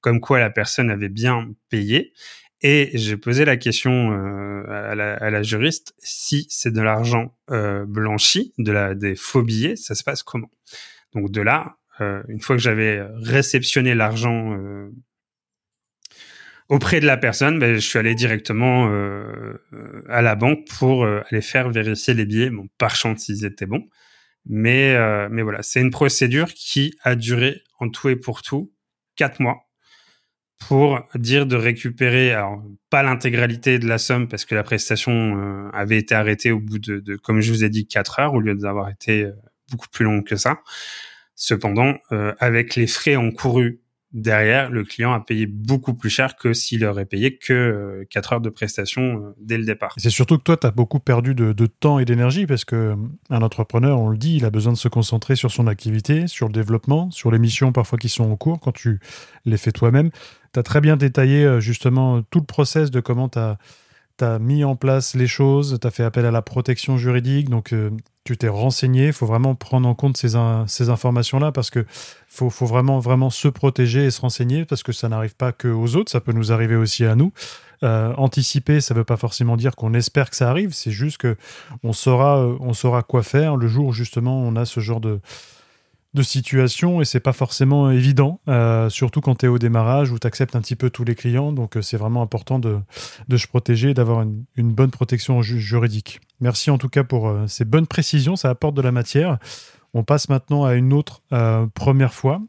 comme 0.01 0.21
quoi 0.21 0.39
la 0.39 0.49
personne 0.49 0.89
avait 0.89 1.09
bien 1.09 1.49
payé. 1.69 2.13
Et 2.61 2.91
j'ai 2.93 3.17
posé 3.17 3.45
la 3.45 3.55
question 3.55 4.11
euh, 4.11 4.63
à, 4.67 4.95
la, 4.95 5.13
à, 5.13 5.29
la, 5.29 5.43
juriste 5.43 5.93
si 5.99 6.47
c'est 6.49 6.71
de 6.71 6.81
l'argent 6.81 7.35
blanchi, 7.47 8.53
de 8.57 8.71
la 8.71 8.95
des 8.95 9.15
faux 9.15 9.43
billets, 9.43 9.75
ça 9.75 9.95
se 9.95 10.03
passe 10.03 10.23
comment? 10.23 10.49
Donc 11.13 11.31
de 11.31 11.41
là, 11.41 11.77
une 11.99 12.41
fois 12.41 12.55
que 12.55 12.61
j'avais 12.61 13.01
réceptionné 13.21 13.95
l'argent 13.95 14.57
auprès 16.69 16.99
de 16.99 17.05
la 17.05 17.17
personne, 17.17 17.59
ben, 17.59 17.75
je 17.75 17.79
suis 17.79 17.97
allé 17.99 18.15
directement 18.15 18.89
euh, 18.91 19.53
à 20.09 20.21
la 20.21 20.35
banque 20.35 20.67
pour 20.77 21.03
euh, 21.03 21.21
aller 21.29 21.41
faire 21.41 21.69
vérifier 21.69 22.13
les 22.13 22.25
billets. 22.25 22.49
Bon, 22.49 22.67
par 22.77 22.95
chance, 22.95 23.29
ils 23.29 23.45
étaient 23.45 23.65
bons. 23.65 23.87
Mais, 24.45 24.95
euh, 24.95 25.27
mais 25.31 25.41
voilà, 25.41 25.61
c'est 25.63 25.81
une 25.81 25.91
procédure 25.91 26.53
qui 26.53 26.93
a 27.03 27.15
duré 27.15 27.61
en 27.79 27.89
tout 27.89 28.09
et 28.09 28.15
pour 28.15 28.41
tout 28.41 28.73
quatre 29.15 29.39
mois 29.39 29.66
pour 30.67 30.99
dire 31.15 31.45
de 31.45 31.55
récupérer, 31.55 32.33
alors 32.33 32.61
pas 32.89 33.01
l'intégralité 33.01 33.79
de 33.79 33.87
la 33.87 33.97
somme 33.97 34.27
parce 34.27 34.43
que 34.43 34.53
la 34.53 34.63
prestation 34.63 35.69
avait 35.71 35.97
été 35.97 36.13
arrêtée 36.13 36.51
au 36.51 36.59
bout 36.59 36.77
de, 36.77 37.15
comme 37.15 37.39
je 37.39 37.53
vous 37.53 37.63
ai 37.63 37.69
dit, 37.69 37.87
quatre 37.87 38.19
heures 38.19 38.33
au 38.33 38.41
lieu 38.41 38.53
d'avoir 38.53 38.89
été 38.89 39.31
beaucoup 39.71 39.87
plus 39.87 40.03
long 40.03 40.21
que 40.21 40.35
ça. 40.35 40.59
Cependant, 41.35 41.95
avec 42.39 42.75
les 42.75 42.87
frais 42.87 43.15
encourus 43.15 43.79
derrière, 44.13 44.69
le 44.69 44.83
client 44.83 45.13
a 45.13 45.19
payé 45.19 45.45
beaucoup 45.45 45.93
plus 45.93 46.09
cher 46.09 46.35
que 46.35 46.53
s'il 46.53 46.85
aurait 46.85 47.05
payé 47.05 47.37
que 47.37 48.05
4 48.09 48.33
heures 48.33 48.41
de 48.41 48.49
prestation 48.49 49.33
dès 49.39 49.57
le 49.57 49.65
départ. 49.65 49.93
C'est 49.97 50.09
surtout 50.09 50.37
que 50.37 50.43
toi, 50.43 50.57
tu 50.57 50.67
as 50.67 50.71
beaucoup 50.71 50.99
perdu 50.99 51.35
de, 51.35 51.65
temps 51.65 51.99
et 51.99 52.05
d'énergie 52.05 52.47
parce 52.47 52.65
que 52.65 52.95
un 53.29 53.41
entrepreneur, 53.41 53.99
on 53.99 54.09
le 54.09 54.17
dit, 54.17 54.37
il 54.37 54.45
a 54.45 54.49
besoin 54.49 54.73
de 54.73 54.77
se 54.77 54.87
concentrer 54.87 55.35
sur 55.35 55.51
son 55.51 55.67
activité, 55.67 56.27
sur 56.27 56.47
le 56.47 56.53
développement, 56.53 57.11
sur 57.11 57.31
les 57.31 57.39
missions 57.39 57.71
parfois 57.71 57.97
qui 57.97 58.09
sont 58.09 58.29
en 58.29 58.35
cours 58.35 58.59
quand 58.59 58.71
tu 58.71 58.99
les 59.45 59.57
fais 59.57 59.71
toi-même. 59.71 60.09
Tu 60.53 60.59
as 60.59 60.63
très 60.63 60.81
bien 60.81 60.97
détaillé 60.97 61.59
justement 61.59 62.21
tout 62.21 62.39
le 62.39 62.45
process 62.45 62.91
de 62.91 62.99
comment 62.99 63.29
tu 63.29 63.39
as 63.39 63.57
tu 64.17 64.25
as 64.25 64.39
mis 64.39 64.63
en 64.63 64.75
place 64.75 65.15
les 65.15 65.27
choses, 65.27 65.77
tu 65.79 65.87
as 65.87 65.91
fait 65.91 66.03
appel 66.03 66.25
à 66.25 66.31
la 66.31 66.41
protection 66.41 66.97
juridique, 66.97 67.49
donc 67.49 67.73
euh, 67.73 67.91
tu 68.23 68.37
t'es 68.37 68.47
renseigné. 68.47 69.07
Il 69.07 69.13
faut 69.13 69.25
vraiment 69.25 69.55
prendre 69.55 69.87
en 69.87 69.95
compte 69.95 70.17
ces, 70.17 70.35
informations-là 70.89 71.51
parce 71.51 71.69
que 71.69 71.85
faut, 72.27 72.49
faut, 72.49 72.65
vraiment, 72.65 72.99
vraiment 72.99 73.29
se 73.29 73.47
protéger 73.47 74.05
et 74.05 74.11
se 74.11 74.21
renseigner 74.21 74.65
parce 74.65 74.83
que 74.83 74.91
ça 74.91 75.09
n'arrive 75.09 75.35
pas 75.35 75.51
que 75.51 75.67
aux 75.67 75.95
autres, 75.95 76.11
ça 76.11 76.19
peut 76.19 76.33
nous 76.33 76.51
arriver 76.51 76.75
aussi 76.75 77.05
à 77.05 77.15
nous. 77.15 77.31
Euh, 77.83 78.13
anticiper, 78.17 78.81
ça 78.81 78.95
ne 78.95 78.99
veut 78.99 79.05
pas 79.05 79.17
forcément 79.17 79.55
dire 79.55 79.75
qu'on 79.75 79.93
espère 79.93 80.31
que 80.31 80.35
ça 80.35 80.49
arrive, 80.49 80.73
c'est 80.73 80.91
juste 80.91 81.17
que 81.17 81.37
on 81.83 81.93
saura, 81.93 82.39
euh, 82.39 82.57
on 82.59 82.73
saura 82.73 83.03
quoi 83.03 83.21
faire 83.21 83.55
le 83.55 83.67
jour 83.67 83.87
où 83.87 83.93
justement 83.93 84.39
on 84.39 84.55
a 84.55 84.65
ce 84.65 84.79
genre 84.79 84.99
de, 84.99 85.19
de 86.17 86.23
situation 86.23 87.01
et 87.01 87.05
c'est 87.05 87.19
pas 87.19 87.33
forcément 87.33 87.89
évident, 87.91 88.39
euh, 88.49 88.89
surtout 88.89 89.21
quand 89.21 89.35
tu 89.35 89.45
es 89.45 89.49
au 89.49 89.59
démarrage 89.59 90.11
où 90.11 90.19
tu 90.19 90.27
acceptes 90.27 90.55
un 90.55 90.61
petit 90.61 90.75
peu 90.75 90.89
tous 90.89 91.03
les 91.03 91.15
clients. 91.15 91.51
Donc 91.51 91.77
euh, 91.77 91.81
c'est 91.81 91.97
vraiment 91.97 92.21
important 92.21 92.59
de, 92.59 92.79
de 93.27 93.37
se 93.37 93.47
protéger 93.47 93.91
et 93.91 93.93
d'avoir 93.93 94.23
une, 94.23 94.73
bonne 94.73 94.91
protection 94.91 95.41
juridique. 95.41 96.19
Merci 96.41 96.71
en 96.71 96.77
tout 96.77 96.89
cas 96.89 97.03
pour 97.03 97.29
euh, 97.29 97.47
ces 97.47 97.65
bonnes 97.65 97.87
précisions, 97.87 98.35
ça 98.35 98.49
apporte 98.49 98.75
de 98.75 98.81
la 98.81 98.91
matière. 98.91 99.37
On 99.93 100.03
passe 100.03 100.27
maintenant 100.27 100.65
à 100.65 100.73
une 100.73 100.91
autre 100.93 101.21
première 101.73 102.13
fois. 102.13 102.41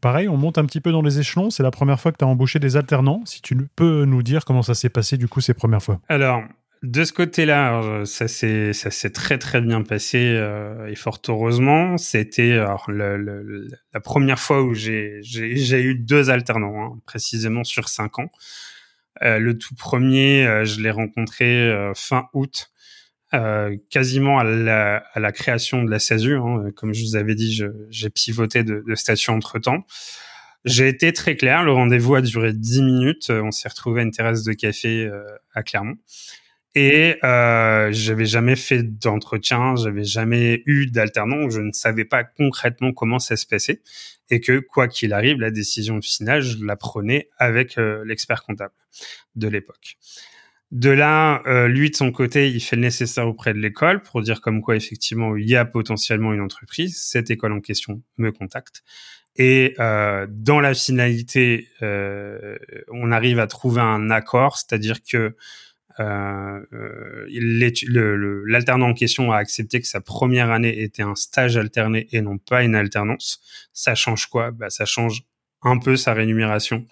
pareil, 0.00 0.28
on 0.28 0.36
monte 0.36 0.58
un 0.58 0.66
petit 0.66 0.80
peu 0.80 0.92
dans 0.92 1.02
les 1.02 1.18
échelons. 1.18 1.50
C'est 1.50 1.62
la 1.62 1.70
première 1.70 1.98
fois 1.98 2.12
que 2.12 2.18
tu 2.18 2.24
as 2.24 2.28
embauché 2.28 2.58
des 2.58 2.76
alternants. 2.76 3.22
Si 3.24 3.40
tu 3.40 3.56
peux 3.74 4.04
nous 4.04 4.22
dire 4.22 4.44
comment 4.44 4.62
ça 4.62 4.74
s'est 4.74 4.90
passé 4.90 5.16
du 5.16 5.26
coup 5.26 5.40
ces 5.40 5.54
premières 5.54 5.82
fois. 5.82 6.00
Alors, 6.08 6.42
de 6.82 7.04
ce 7.04 7.12
côté-là, 7.12 8.04
ça 8.06 8.26
s'est 8.26 8.72
ça 8.72 8.90
s'est 8.90 9.10
très 9.10 9.36
très 9.36 9.60
bien 9.60 9.82
passé 9.82 10.18
euh, 10.18 10.86
et 10.86 10.94
fort 10.94 11.20
heureusement. 11.28 11.98
C'était 11.98 12.56
la 12.56 14.00
première 14.02 14.38
fois 14.38 14.62
où 14.62 14.72
j'ai 14.74 15.20
eu 15.22 15.94
deux 15.94 16.30
alternants, 16.30 16.82
hein, 16.82 16.98
précisément 17.04 17.64
sur 17.64 17.90
cinq 17.90 18.18
ans. 18.18 18.32
Euh, 19.22 19.38
le 19.38 19.58
tout 19.58 19.74
premier, 19.74 20.46
euh, 20.46 20.64
je 20.64 20.80
l'ai 20.80 20.90
rencontré 20.90 21.70
fin 21.94 22.28
août, 22.32 22.70
quasiment 23.90 24.38
à 24.38 24.44
la, 24.44 25.32
création 25.32 25.82
de 25.84 25.90
la 25.90 25.98
SASU. 25.98 26.36
Hein. 26.36 26.70
Comme 26.76 26.94
je 26.94 27.04
vous 27.04 27.16
avais 27.16 27.34
dit, 27.34 27.62
j'ai 27.90 28.10
pivoté 28.10 28.64
de, 28.64 28.82
de 28.86 28.94
statut 28.94 29.30
entre 29.30 29.58
temps. 29.58 29.84
J'ai 30.64 30.88
été 30.88 31.12
très 31.12 31.36
clair. 31.36 31.62
Le 31.62 31.72
rendez-vous 31.72 32.14
a 32.14 32.22
duré 32.22 32.54
dix 32.54 32.80
minutes. 32.80 33.28
On 33.28 33.50
s'est 33.50 33.68
retrouvé 33.68 34.00
à 34.00 34.04
une 34.04 34.12
terrasse 34.12 34.44
de 34.44 34.54
café 34.54 35.10
à 35.52 35.62
Clermont. 35.62 35.96
Et 36.74 37.16
euh, 37.24 37.90
j'avais 37.92 38.26
jamais 38.26 38.54
fait 38.54 38.82
d'entretien, 38.82 39.74
j'avais 39.76 40.04
jamais 40.04 40.62
eu 40.66 40.86
d'alternant, 40.86 41.50
je 41.50 41.60
ne 41.60 41.72
savais 41.72 42.04
pas 42.04 42.22
concrètement 42.22 42.92
comment 42.92 43.18
ça 43.18 43.36
se 43.36 43.46
passait, 43.46 43.82
et 44.30 44.40
que 44.40 44.60
quoi 44.60 44.86
qu'il 44.86 45.12
arrive, 45.12 45.40
la 45.40 45.50
décision 45.50 46.00
finale, 46.00 46.42
je 46.42 46.64
la 46.64 46.76
prenais 46.76 47.28
avec 47.38 47.76
euh, 47.76 48.04
l'expert 48.04 48.44
comptable 48.44 48.74
de 49.34 49.48
l'époque. 49.48 49.96
De 50.70 50.90
là, 50.90 51.42
euh, 51.46 51.66
lui 51.66 51.90
de 51.90 51.96
son 51.96 52.12
côté, 52.12 52.48
il 52.48 52.60
fait 52.60 52.76
le 52.76 52.82
nécessaire 52.82 53.26
auprès 53.26 53.52
de 53.52 53.58
l'école 53.58 54.02
pour 54.02 54.22
dire 54.22 54.40
comme 54.40 54.62
quoi 54.62 54.76
effectivement 54.76 55.36
il 55.36 55.48
y 55.48 55.56
a 55.56 55.64
potentiellement 55.64 56.32
une 56.32 56.40
entreprise. 56.40 56.96
Cette 57.02 57.30
école 57.30 57.52
en 57.52 57.60
question 57.60 58.02
me 58.18 58.30
contacte. 58.30 58.84
Et 59.34 59.74
euh, 59.80 60.26
dans 60.28 60.60
la 60.60 60.74
finalité, 60.74 61.68
euh, 61.82 62.56
on 62.92 63.10
arrive 63.10 63.40
à 63.40 63.48
trouver 63.48 63.80
un 63.80 64.10
accord, 64.10 64.58
c'est-à-dire 64.58 64.98
que 65.02 65.34
l'alternant 68.46 68.88
en 68.90 68.94
question 68.94 69.32
a 69.32 69.36
accepté 69.36 69.80
que 69.80 69.86
sa 69.86 70.00
première 70.00 70.50
année 70.50 70.82
était 70.82 71.02
un 71.02 71.14
stage 71.14 71.56
alterné 71.56 72.08
et 72.12 72.20
non 72.22 72.38
pas 72.38 72.62
une 72.62 72.74
alternance. 72.74 73.40
Ça 73.72 73.94
change 73.94 74.26
quoi? 74.26 74.50
Bah, 74.50 74.70
Ça 74.70 74.84
change 74.84 75.22
un 75.62 75.78
peu 75.78 75.96
sa 75.96 76.14
rémunération. 76.14 76.86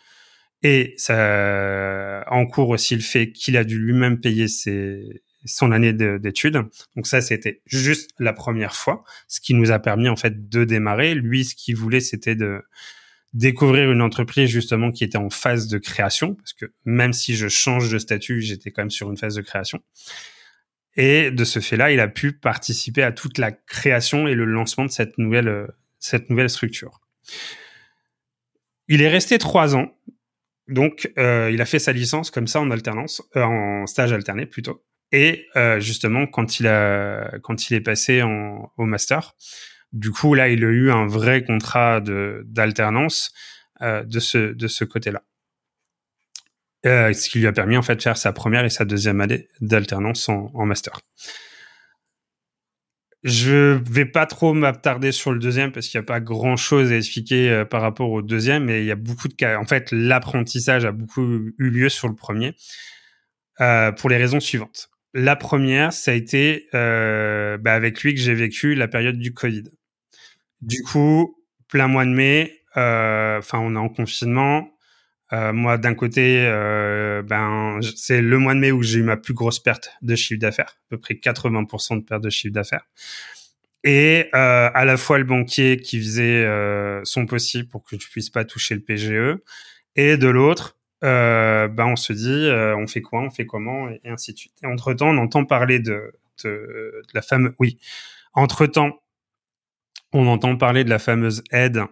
Et 0.62 0.94
ça 0.96 2.24
encourt 2.28 2.70
aussi 2.70 2.96
le 2.96 3.00
fait 3.00 3.30
qu'il 3.30 3.56
a 3.56 3.64
dû 3.64 3.78
lui-même 3.78 4.20
payer 4.20 4.46
son 5.44 5.70
année 5.72 5.92
d'études. 5.92 6.62
Donc 6.96 7.06
ça, 7.06 7.20
c'était 7.20 7.62
juste 7.66 8.10
la 8.18 8.32
première 8.32 8.74
fois, 8.74 9.04
ce 9.28 9.40
qui 9.40 9.54
nous 9.54 9.70
a 9.70 9.78
permis 9.78 10.08
en 10.08 10.16
fait 10.16 10.48
de 10.48 10.64
démarrer. 10.64 11.14
Lui, 11.14 11.44
ce 11.44 11.54
qu'il 11.54 11.76
voulait, 11.76 12.00
c'était 12.00 12.34
de 12.34 12.62
découvrir 13.32 13.90
une 13.90 14.02
entreprise 14.02 14.48
justement 14.48 14.90
qui 14.90 15.04
était 15.04 15.18
en 15.18 15.30
phase 15.30 15.68
de 15.68 15.78
création, 15.78 16.34
parce 16.34 16.52
que 16.52 16.66
même 16.84 17.12
si 17.12 17.36
je 17.36 17.48
change 17.48 17.90
de 17.90 17.98
statut, 17.98 18.40
j'étais 18.40 18.70
quand 18.70 18.82
même 18.82 18.90
sur 18.90 19.10
une 19.10 19.16
phase 19.16 19.34
de 19.34 19.42
création. 19.42 19.82
Et 20.96 21.30
de 21.30 21.44
ce 21.44 21.60
fait-là, 21.60 21.92
il 21.92 22.00
a 22.00 22.08
pu 22.08 22.32
participer 22.32 23.02
à 23.02 23.12
toute 23.12 23.38
la 23.38 23.52
création 23.52 24.26
et 24.26 24.34
le 24.34 24.44
lancement 24.44 24.84
de 24.84 24.90
cette 24.90 25.18
nouvelle, 25.18 25.48
euh, 25.48 25.66
cette 25.98 26.30
nouvelle 26.30 26.50
structure. 26.50 27.00
Il 28.88 29.02
est 29.02 29.08
resté 29.08 29.38
trois 29.38 29.76
ans, 29.76 29.94
donc 30.66 31.10
euh, 31.18 31.50
il 31.52 31.60
a 31.60 31.64
fait 31.64 31.78
sa 31.78 31.92
licence 31.92 32.30
comme 32.30 32.46
ça 32.46 32.60
en 32.60 32.70
alternance, 32.70 33.22
euh, 33.36 33.42
en 33.42 33.86
stage 33.86 34.12
alterné 34.12 34.46
plutôt. 34.46 34.84
Et 35.12 35.46
euh, 35.56 35.80
justement, 35.80 36.26
quand 36.26 36.60
il 36.60 36.66
a, 36.66 37.38
quand 37.42 37.70
il 37.70 37.74
est 37.74 37.80
passé 37.80 38.22
en, 38.22 38.70
au 38.76 38.84
master, 38.84 39.34
du 39.92 40.10
coup, 40.10 40.34
là, 40.34 40.48
il 40.48 40.64
a 40.64 40.68
eu 40.68 40.90
un 40.90 41.06
vrai 41.06 41.42
contrat 41.42 42.00
d'alternance 42.00 43.32
euh, 43.80 44.02
de 44.04 44.20
ce, 44.20 44.52
de 44.52 44.66
ce 44.66 44.84
côté-là. 44.84 45.22
Euh, 46.86 47.12
ce 47.12 47.28
qui 47.28 47.38
lui 47.38 47.46
a 47.46 47.52
permis 47.52 47.76
en 47.76 47.82
fait 47.82 47.96
de 47.96 48.02
faire 48.02 48.16
sa 48.16 48.32
première 48.32 48.64
et 48.64 48.70
sa 48.70 48.84
deuxième 48.84 49.20
année 49.20 49.48
d'alternance 49.60 50.28
en, 50.28 50.66
master. 50.66 51.00
Je 53.24 53.80
vais 53.90 54.04
pas 54.04 54.26
trop 54.26 54.52
m'attarder 54.54 55.10
sur 55.10 55.32
le 55.32 55.40
deuxième 55.40 55.72
parce 55.72 55.88
qu'il 55.88 55.98
n'y 55.98 56.04
a 56.04 56.06
pas 56.06 56.20
grand 56.20 56.56
chose 56.56 56.92
à 56.92 56.96
expliquer 56.96 57.50
euh, 57.50 57.64
par 57.64 57.82
rapport 57.82 58.10
au 58.10 58.22
deuxième, 58.22 58.64
mais 58.64 58.80
il 58.80 58.86
y 58.86 58.92
a 58.92 58.96
beaucoup 58.96 59.28
de 59.28 59.34
cas. 59.34 59.58
En 59.58 59.64
fait, 59.64 59.90
l'apprentissage 59.90 60.84
a 60.84 60.92
beaucoup 60.92 61.22
eu 61.22 61.70
lieu 61.70 61.88
sur 61.88 62.08
le 62.08 62.14
premier 62.14 62.54
pour 63.96 64.08
les 64.08 64.16
raisons 64.16 64.38
suivantes. 64.38 64.88
La 65.14 65.34
première, 65.34 65.92
ça 65.92 66.12
a 66.12 66.14
été 66.14 66.68
bah 66.72 67.74
avec 67.74 68.02
lui 68.02 68.14
que 68.14 68.20
j'ai 68.20 68.34
vécu 68.34 68.74
la 68.76 68.86
période 68.86 69.18
du 69.18 69.34
Covid. 69.34 69.64
Du 70.60 70.82
coup, 70.82 71.36
plein 71.68 71.88
mois 71.88 72.04
de 72.04 72.10
mai, 72.10 72.62
euh, 72.76 73.38
enfin, 73.38 73.58
on 73.58 73.74
est 73.74 73.78
en 73.78 73.88
confinement. 73.88 74.70
Euh, 75.32 75.52
moi, 75.52 75.76
d'un 75.78 75.94
côté, 75.94 76.44
euh, 76.46 77.22
ben, 77.22 77.80
c'est 77.96 78.22
le 78.22 78.38
mois 78.38 78.54
de 78.54 78.60
mai 78.60 78.72
où 78.72 78.82
j'ai 78.82 79.00
eu 79.00 79.02
ma 79.02 79.16
plus 79.16 79.34
grosse 79.34 79.60
perte 79.60 79.90
de 80.02 80.14
chiffre 80.16 80.40
d'affaires, 80.40 80.78
à 80.86 80.88
peu 80.90 80.98
près 80.98 81.14
80% 81.14 81.96
de 81.98 82.04
perte 82.04 82.22
de 82.22 82.30
chiffre 82.30 82.54
d'affaires. 82.54 82.86
Et 83.84 84.28
euh, 84.34 84.70
à 84.74 84.84
la 84.84 84.96
fois 84.96 85.18
le 85.18 85.24
banquier 85.24 85.78
qui 85.78 85.98
faisait 85.98 86.44
euh, 86.44 87.00
son 87.04 87.26
possible 87.26 87.68
pour 87.68 87.84
que 87.84 87.98
je 87.98 88.08
puisse 88.08 88.30
pas 88.30 88.44
toucher 88.44 88.74
le 88.74 88.80
PGE, 88.80 89.38
et 89.96 90.16
de 90.16 90.28
l'autre, 90.28 90.76
euh, 91.04 91.68
ben 91.68 91.86
on 91.86 91.96
se 91.96 92.12
dit, 92.12 92.48
on 92.76 92.86
fait 92.86 93.02
quoi, 93.02 93.20
on 93.22 93.30
fait 93.30 93.46
comment, 93.46 93.88
et, 93.88 94.00
ainsi 94.04 94.32
de 94.32 94.38
suite. 94.38 94.54
Et 94.62 94.66
entre 94.66 94.94
temps, 94.94 95.10
on 95.10 95.18
entend 95.18 95.44
parler 95.44 95.78
de, 95.78 96.12
de, 96.44 96.48
de 96.48 97.02
la 97.14 97.22
fameuse, 97.22 97.52
oui, 97.58 97.78
entre 98.34 98.66
temps, 98.66 99.00
on 100.12 100.26
entend 100.26 100.56
parler 100.56 100.84
de 100.84 100.90
la 100.90 100.98
fameuse 100.98 101.42
aide 101.50 101.82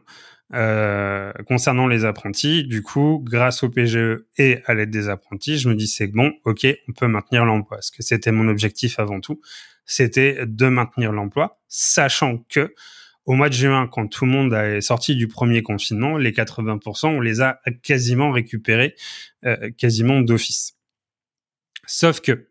euh, 0.54 1.32
concernant 1.48 1.86
les 1.86 2.04
apprentis. 2.04 2.64
Du 2.64 2.82
coup, 2.82 3.20
grâce 3.24 3.62
au 3.62 3.68
PGE 3.68 4.26
et 4.38 4.60
à 4.66 4.74
l'aide 4.74 4.90
des 4.90 5.08
apprentis, 5.08 5.58
je 5.58 5.68
me 5.68 5.74
dis 5.74 5.88
c'est 5.88 6.06
bon, 6.06 6.32
ok, 6.44 6.66
on 6.88 6.92
peut 6.92 7.08
maintenir 7.08 7.44
l'emploi. 7.44 7.78
Parce 7.78 7.90
que 7.90 8.02
c'était 8.02 8.32
mon 8.32 8.48
objectif 8.48 8.98
avant 8.98 9.20
tout, 9.20 9.40
c'était 9.84 10.46
de 10.46 10.68
maintenir 10.68 11.12
l'emploi, 11.12 11.60
sachant 11.68 12.38
que 12.48 12.74
au 13.24 13.34
mois 13.34 13.48
de 13.48 13.54
juin, 13.54 13.88
quand 13.90 14.06
tout 14.06 14.24
le 14.24 14.30
monde 14.30 14.54
est 14.54 14.80
sorti 14.80 15.16
du 15.16 15.26
premier 15.26 15.62
confinement, 15.62 16.16
les 16.16 16.30
80%, 16.30 17.08
on 17.08 17.20
les 17.20 17.40
a 17.40 17.60
quasiment 17.82 18.30
récupérés, 18.30 18.94
euh, 19.44 19.70
quasiment 19.76 20.20
d'office. 20.20 20.76
Sauf 21.86 22.20
que 22.20 22.48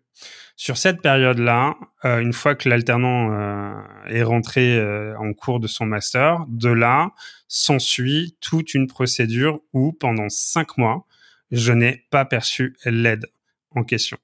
sur 0.57 0.77
cette 0.77 1.01
période-là, 1.01 1.75
euh, 2.05 2.19
une 2.19 2.31
fois 2.31 2.55
que 2.55 2.69
l'alternant 2.69 3.31
euh, 3.33 3.73
est 4.07 4.23
rentré 4.23 4.77
euh, 4.77 5.17
en 5.17 5.33
cours 5.33 5.59
de 5.59 5.67
son 5.67 5.85
master, 5.85 6.45
de 6.47 6.69
là 6.69 7.11
s'ensuit 7.47 8.37
toute 8.39 8.73
une 8.73 8.87
procédure 8.87 9.59
où 9.73 9.91
pendant 9.91 10.29
cinq 10.29 10.77
mois, 10.77 11.05
je 11.51 11.73
n'ai 11.73 12.05
pas 12.09 12.23
perçu 12.23 12.77
l'aide 12.85 13.25
en 13.71 13.83
question. 13.83 14.17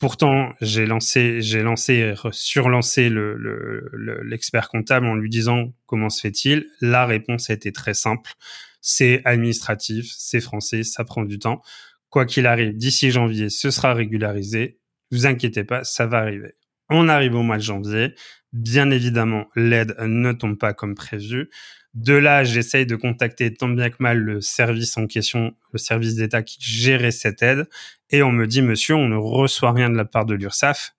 Pourtant, 0.00 0.54
j'ai 0.60 0.86
lancé, 0.86 1.40
j'ai 1.40 1.62
lancé, 1.62 2.14
surlancé 2.32 3.08
le, 3.08 3.36
le, 3.36 4.22
l'expert 4.24 4.68
comptable 4.68 5.06
en 5.06 5.14
lui 5.14 5.28
disant 5.28 5.72
comment 5.86 6.10
se 6.10 6.22
fait-il. 6.22 6.66
La 6.80 7.06
réponse 7.06 7.50
a 7.50 7.52
été 7.52 7.70
très 7.70 7.94
simple. 7.94 8.32
C'est 8.80 9.20
administratif, 9.24 10.10
c'est 10.16 10.40
français, 10.40 10.82
ça 10.82 11.04
prend 11.04 11.22
du 11.22 11.38
temps. 11.38 11.62
Quoi 12.08 12.24
qu'il 12.24 12.46
arrive, 12.46 12.76
d'ici 12.76 13.10
janvier, 13.10 13.50
ce 13.50 13.70
sera 13.70 13.94
régularisé 13.94 14.79
vous 15.10 15.26
inquiétez 15.26 15.64
pas, 15.64 15.84
ça 15.84 16.06
va 16.06 16.18
arriver. 16.18 16.54
On 16.88 17.08
arrive 17.08 17.34
au 17.34 17.42
mois 17.42 17.56
de 17.56 17.62
janvier. 17.62 18.14
Bien 18.52 18.90
évidemment, 18.90 19.46
l'aide 19.54 19.94
ne 20.00 20.32
tombe 20.32 20.58
pas 20.58 20.74
comme 20.74 20.94
prévu. 20.94 21.48
De 21.94 22.14
là, 22.14 22.44
j'essaye 22.44 22.86
de 22.86 22.94
contacter 22.94 23.52
tant 23.52 23.68
bien 23.68 23.90
que 23.90 23.96
mal 23.98 24.18
le 24.18 24.40
service 24.40 24.96
en 24.96 25.06
question, 25.06 25.56
le 25.72 25.78
service 25.78 26.14
d'État 26.14 26.42
qui 26.42 26.58
gérait 26.60 27.10
cette 27.10 27.42
aide, 27.42 27.68
et 28.10 28.22
on 28.22 28.30
me 28.30 28.46
dit, 28.46 28.62
monsieur, 28.62 28.94
on 28.94 29.08
ne 29.08 29.16
reçoit 29.16 29.72
rien 29.72 29.90
de 29.90 29.96
la 29.96 30.04
part 30.04 30.24
de 30.24 30.34
l'URSSAF. 30.34 30.94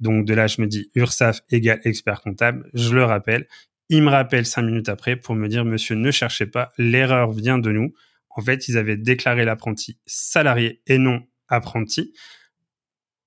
Donc 0.00 0.24
de 0.24 0.34
là, 0.34 0.48
je 0.48 0.60
me 0.60 0.66
dis, 0.66 0.90
URSAF 0.96 1.42
égale 1.50 1.80
expert 1.84 2.20
comptable, 2.22 2.68
je 2.74 2.92
le 2.92 3.04
rappelle. 3.04 3.46
Il 3.88 4.02
me 4.02 4.10
rappelle 4.10 4.46
cinq 4.46 4.62
minutes 4.62 4.88
après 4.88 5.14
pour 5.16 5.36
me 5.36 5.48
dire, 5.48 5.64
monsieur, 5.64 5.94
ne 5.94 6.10
cherchez 6.10 6.46
pas, 6.46 6.72
l'erreur 6.76 7.30
vient 7.30 7.58
de 7.58 7.70
nous. 7.70 7.92
En 8.30 8.42
fait, 8.42 8.66
ils 8.66 8.78
avaient 8.78 8.96
déclaré 8.96 9.44
l'apprenti 9.44 9.98
salarié 10.06 10.82
et 10.86 10.98
non 10.98 11.22
apprenti. 11.48 12.14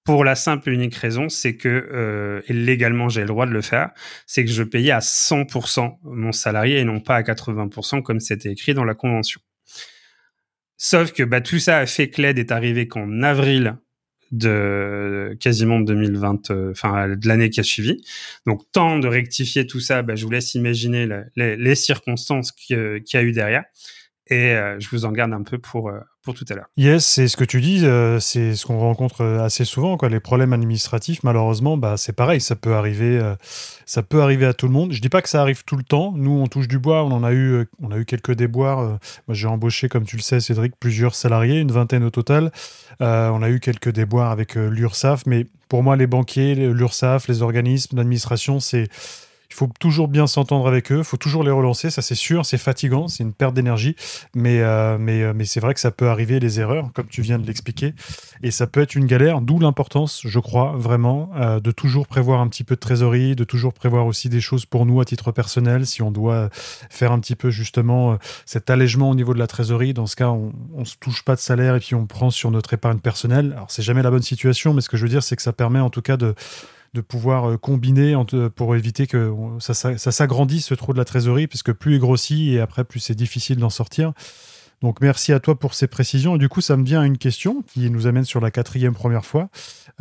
Pour 0.05 0.24
la 0.24 0.35
simple 0.35 0.69
et 0.69 0.74
unique 0.74 0.95
raison, 0.95 1.29
c'est 1.29 1.57
que 1.57 1.67
euh, 1.67 2.41
légalement 2.47 3.09
j'ai 3.09 3.21
le 3.21 3.27
droit 3.27 3.47
de 3.47 3.51
le 3.51 3.62
faire, 3.62 3.89
c'est 4.27 4.45
que 4.45 4.51
je 4.51 4.62
payais 4.62 4.91
à 4.91 5.00
100% 5.00 5.97
mon 6.03 6.31
salarié 6.31 6.77
et 6.77 6.83
non 6.83 7.00
pas 7.00 7.15
à 7.15 7.24
80% 7.24 8.03
comme 8.03 8.19
c'était 8.19 8.51
écrit 8.51 8.75
dans 8.75 8.83
la 8.83 8.93
convention. 8.93 9.41
Sauf 10.77 11.12
que 11.12 11.24
bah, 11.24 11.41
tout 11.41 11.57
ça 11.57 11.79
a 11.79 11.85
fait 11.88 12.09
que 12.12 12.21
l'aide 12.21 12.38
est 12.38 12.51
arrivée 12.51 12.88
qu'en 12.88 13.24
avril 13.24 13.77
de 14.31 15.35
quasiment 15.39 15.79
2020, 15.79 16.51
euh, 16.51 16.71
enfin 16.71 17.09
de 17.09 17.27
l'année 17.27 17.50
qui 17.50 17.59
a 17.59 17.63
suivi. 17.63 18.03
Donc 18.45 18.62
temps 18.71 19.00
de 19.00 19.07
rectifier 19.07 19.65
tout 19.65 19.79
ça, 19.79 20.03
bah, 20.03 20.15
je 20.15 20.24
vous 20.24 20.31
laisse 20.31 20.53
imaginer 20.53 21.07
les, 21.35 21.75
circonstances 21.75 22.51
qu'il 22.51 23.01
y 23.12 23.17
a 23.17 23.24
eu 23.24 23.31
derrière 23.31 23.63
et 24.27 24.53
euh, 24.53 24.79
je 24.79 24.89
vous 24.89 25.05
en 25.05 25.12
garde 25.12 25.34
un 25.34 25.44
peu 25.44 25.60
pour 25.60 25.89
euh, 25.89 26.00
pour 26.24 26.34
tout 26.34 26.46
à 26.50 26.55
l'heure. 26.55 26.65
Yes, 26.77 27.05
c'est 27.05 27.27
ce 27.27 27.38
que 27.38 27.44
tu 27.44 27.62
dis, 27.62 27.86
euh, 27.86 28.20
c'est 28.20 28.55
ce 28.55 28.65
qu'on 28.65 28.79
rencontre 28.79 29.24
assez 29.24 29.63
souvent. 29.63 29.96
Les 30.10 30.20
problèmes 30.20 30.53
administratifs, 30.53 31.24
malheureusement, 31.24 31.77
bah 31.77 31.98
c'est 31.98 32.13
pareil, 32.13 32.41
ça 32.41 32.55
peut 32.55 32.74
arriver, 32.74 33.22
ça 33.86 34.01
peut 34.01 34.24
arriver 34.24 34.48
à 34.48 34.53
tout 34.55 34.65
le 34.65 34.74
monde. 34.74 34.91
Je 34.91 35.01
dis 35.01 35.10
pas 35.10 35.22
que 35.22 35.29
ça 35.29 35.41
arrive 35.41 35.63
tout 35.63 35.75
le 35.75 35.84
temps. 35.84 36.13
Nous, 36.15 36.32
on 36.32 36.48
touche 36.48 36.67
du 36.67 36.79
bois, 36.79 37.03
on 37.03 37.12
en 37.12 37.24
a 37.24 37.32
eu, 37.32 37.67
on 37.79 37.91
a 37.91 37.98
eu 37.98 38.05
quelques 38.05 38.34
déboires. 38.34 38.79
moi, 39.27 39.36
j'ai 39.36 39.48
embauché, 39.48 39.88
comme 39.88 40.05
tu 40.05 40.15
le 40.15 40.24
sais, 40.24 40.39
Cédric, 40.39 40.74
plusieurs 40.79 41.13
salariés, 41.13 41.60
une 41.60 41.72
vingtaine 41.72 42.03
au 42.03 42.10
total. 42.10 42.51
on 43.00 43.44
a 43.44 43.50
eu 43.50 43.60
quelques 43.60 43.89
déboires 43.89 44.32
avec 44.32 44.55
l'URSSAF, 44.55 45.27
mais 45.27 45.46
pour 45.70 45.84
moi, 45.84 45.96
les 45.96 46.08
banquiers, 46.08 46.55
l'URSSAF, 46.55 47.27
les 47.27 47.44
organismes 47.44 47.98
d'administration, 47.98 48.60
c'est 48.60 48.89
il 49.55 49.57
faut 49.57 49.69
toujours 49.79 50.09
bien 50.09 50.27
s'entendre 50.27 50.67
avec 50.67 50.91
eux, 50.91 50.97
il 50.97 51.03
faut 51.05 51.15
toujours 51.15 51.41
les 51.41 51.51
relancer, 51.51 51.89
ça 51.89 52.01
c'est 52.01 52.13
sûr, 52.13 52.45
c'est 52.45 52.57
fatigant, 52.57 53.07
c'est 53.07 53.24
une 53.24 53.31
perte 53.31 53.53
d'énergie, 53.53 53.95
mais, 54.33 54.59
euh, 54.59 54.97
mais, 55.00 55.24
euh, 55.24 55.31
mais 55.33 55.45
c'est 55.45 55.62
vrai 55.62 55.74
que 55.74 55.79
ça 55.79 55.91
peut 55.91 56.09
arriver 56.09 56.41
les 56.41 56.59
erreurs, 56.59 56.91
comme 56.93 57.07
tu 57.07 57.21
viens 57.21 57.39
de 57.39 57.47
l'expliquer, 57.47 57.93
et 58.43 58.51
ça 58.51 58.67
peut 58.67 58.81
être 58.81 58.95
une 58.95 59.05
galère, 59.05 59.39
d'où 59.39 59.57
l'importance, 59.57 60.21
je 60.25 60.39
crois, 60.39 60.74
vraiment, 60.75 61.29
euh, 61.38 61.62
de 61.62 61.71
toujours 61.71 62.05
prévoir 62.05 62.41
un 62.41 62.50
petit 62.50 62.65
peu 62.65 62.75
de 62.75 62.81
trésorerie, 62.81 63.38
de 63.38 63.45
toujours 63.45 63.71
prévoir 63.71 64.05
aussi 64.07 64.27
des 64.27 64.41
choses 64.41 64.65
pour 64.65 64.85
nous 64.85 65.00
à 65.00 65.05
titre 65.05 65.31
personnel, 65.31 65.85
si 65.85 66.01
on 66.01 66.12
doit 66.12 66.50
faire 66.51 67.13
un 67.13 67.19
petit 67.21 67.38
peu 67.38 67.50
justement 67.50 68.17
cet 68.45 68.69
allègement 68.69 69.09
au 69.09 69.15
niveau 69.15 69.33
de 69.33 69.39
la 69.39 69.47
trésorerie, 69.47 69.93
dans 69.93 70.05
ce 70.05 70.17
cas, 70.17 70.31
on 70.31 70.51
ne 70.77 70.83
se 70.83 70.95
touche 71.00 71.24
pas 71.24 71.35
de 71.35 71.39
salaire 71.39 71.75
et 71.75 71.79
puis 71.79 71.95
on 71.95 72.07
prend 72.07 72.29
sur 72.29 72.51
notre 72.51 72.74
épargne 72.74 73.00
personnelle. 73.00 73.53
Alors 73.55 73.71
c'est 73.71 73.83
jamais 73.83 74.03
la 74.03 74.12
bonne 74.12 74.21
situation, 74.21 74.74
mais 74.74 74.81
ce 74.81 74.89
que 74.89 74.97
je 74.97 75.03
veux 75.03 75.09
dire, 75.09 75.24
c'est 75.24 75.38
que 75.38 75.41
ça 75.41 75.53
permet 75.53 75.79
en 75.79 75.89
tout 75.89 76.01
cas 76.01 76.17
de 76.17 76.35
de 76.95 77.01
pouvoir 77.01 77.51
euh, 77.51 77.57
combiner 77.57 78.15
pour 78.55 78.75
éviter 78.75 79.05
que 79.05 79.31
ça, 79.59 79.73
s'agrandisse 79.97 80.65
ce 80.65 80.73
trou 80.73 80.93
de 80.93 80.97
la 80.97 81.05
trésorerie, 81.05 81.47
puisque 81.47 81.73
plus 81.73 81.95
il 81.95 81.99
grossit 81.99 82.53
et 82.53 82.59
après 82.59 82.83
plus 82.83 82.99
c'est 82.99 83.15
difficile 83.15 83.57
d'en 83.57 83.69
sortir. 83.69 84.13
Donc 84.81 85.01
merci 85.01 85.33
à 85.33 85.39
toi 85.39 85.57
pour 85.57 85.73
ces 85.73 85.87
précisions. 85.87 86.35
Et 86.35 86.39
du 86.39 86.49
coup, 86.49 86.61
ça 86.61 86.77
me 86.77 86.83
vient 86.83 87.01
à 87.01 87.05
une 87.05 87.17
question 87.17 87.63
qui 87.63 87.89
nous 87.89 88.07
amène 88.07 88.25
sur 88.25 88.39
la 88.39 88.51
quatrième 88.51 88.93
première 88.93 89.25
fois. 89.25 89.49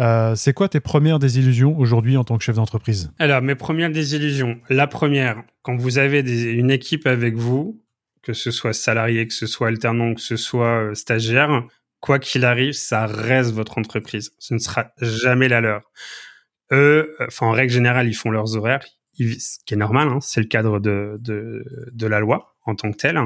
Euh, 0.00 0.34
c'est 0.34 0.52
quoi 0.52 0.68
tes 0.68 0.80
premières 0.80 1.18
désillusions 1.18 1.78
aujourd'hui 1.78 2.16
en 2.16 2.24
tant 2.24 2.36
que 2.38 2.44
chef 2.44 2.56
d'entreprise? 2.56 3.10
Alors, 3.18 3.40
mes 3.40 3.54
premières 3.54 3.90
désillusions. 3.90 4.60
La 4.68 4.86
première, 4.86 5.42
quand 5.62 5.76
vous 5.76 5.98
avez 5.98 6.20
une 6.20 6.70
équipe 6.70 7.06
avec 7.06 7.36
vous, 7.36 7.80
que 8.22 8.32
ce 8.32 8.50
soit 8.50 8.72
salarié, 8.72 9.26
que 9.26 9.34
ce 9.34 9.46
soit 9.46 9.68
alternant, 9.68 10.14
que 10.14 10.20
ce 10.20 10.36
soit 10.36 10.90
euh, 10.90 10.94
stagiaire, 10.94 11.62
quoi 12.00 12.18
qu'il 12.18 12.44
arrive, 12.44 12.74
ça 12.74 13.06
reste 13.06 13.52
votre 13.52 13.78
entreprise. 13.78 14.32
Ce 14.38 14.54
ne 14.54 14.58
sera 14.58 14.92
jamais 15.00 15.48
la 15.48 15.60
leur 15.60 15.82
eux, 16.72 17.14
enfin 17.20 17.46
en 17.46 17.52
règle 17.52 17.72
générale, 17.72 18.08
ils 18.08 18.14
font 18.14 18.30
leurs 18.30 18.56
horaires, 18.56 18.84
ce 19.18 19.58
qui 19.64 19.74
est 19.74 19.76
normal, 19.76 20.08
hein, 20.08 20.18
c'est 20.20 20.40
le 20.40 20.46
cadre 20.46 20.80
de, 20.80 21.16
de, 21.20 21.64
de, 21.92 22.06
la 22.06 22.20
loi 22.20 22.56
en 22.64 22.74
tant 22.74 22.90
que 22.90 22.96
tel. 22.96 23.18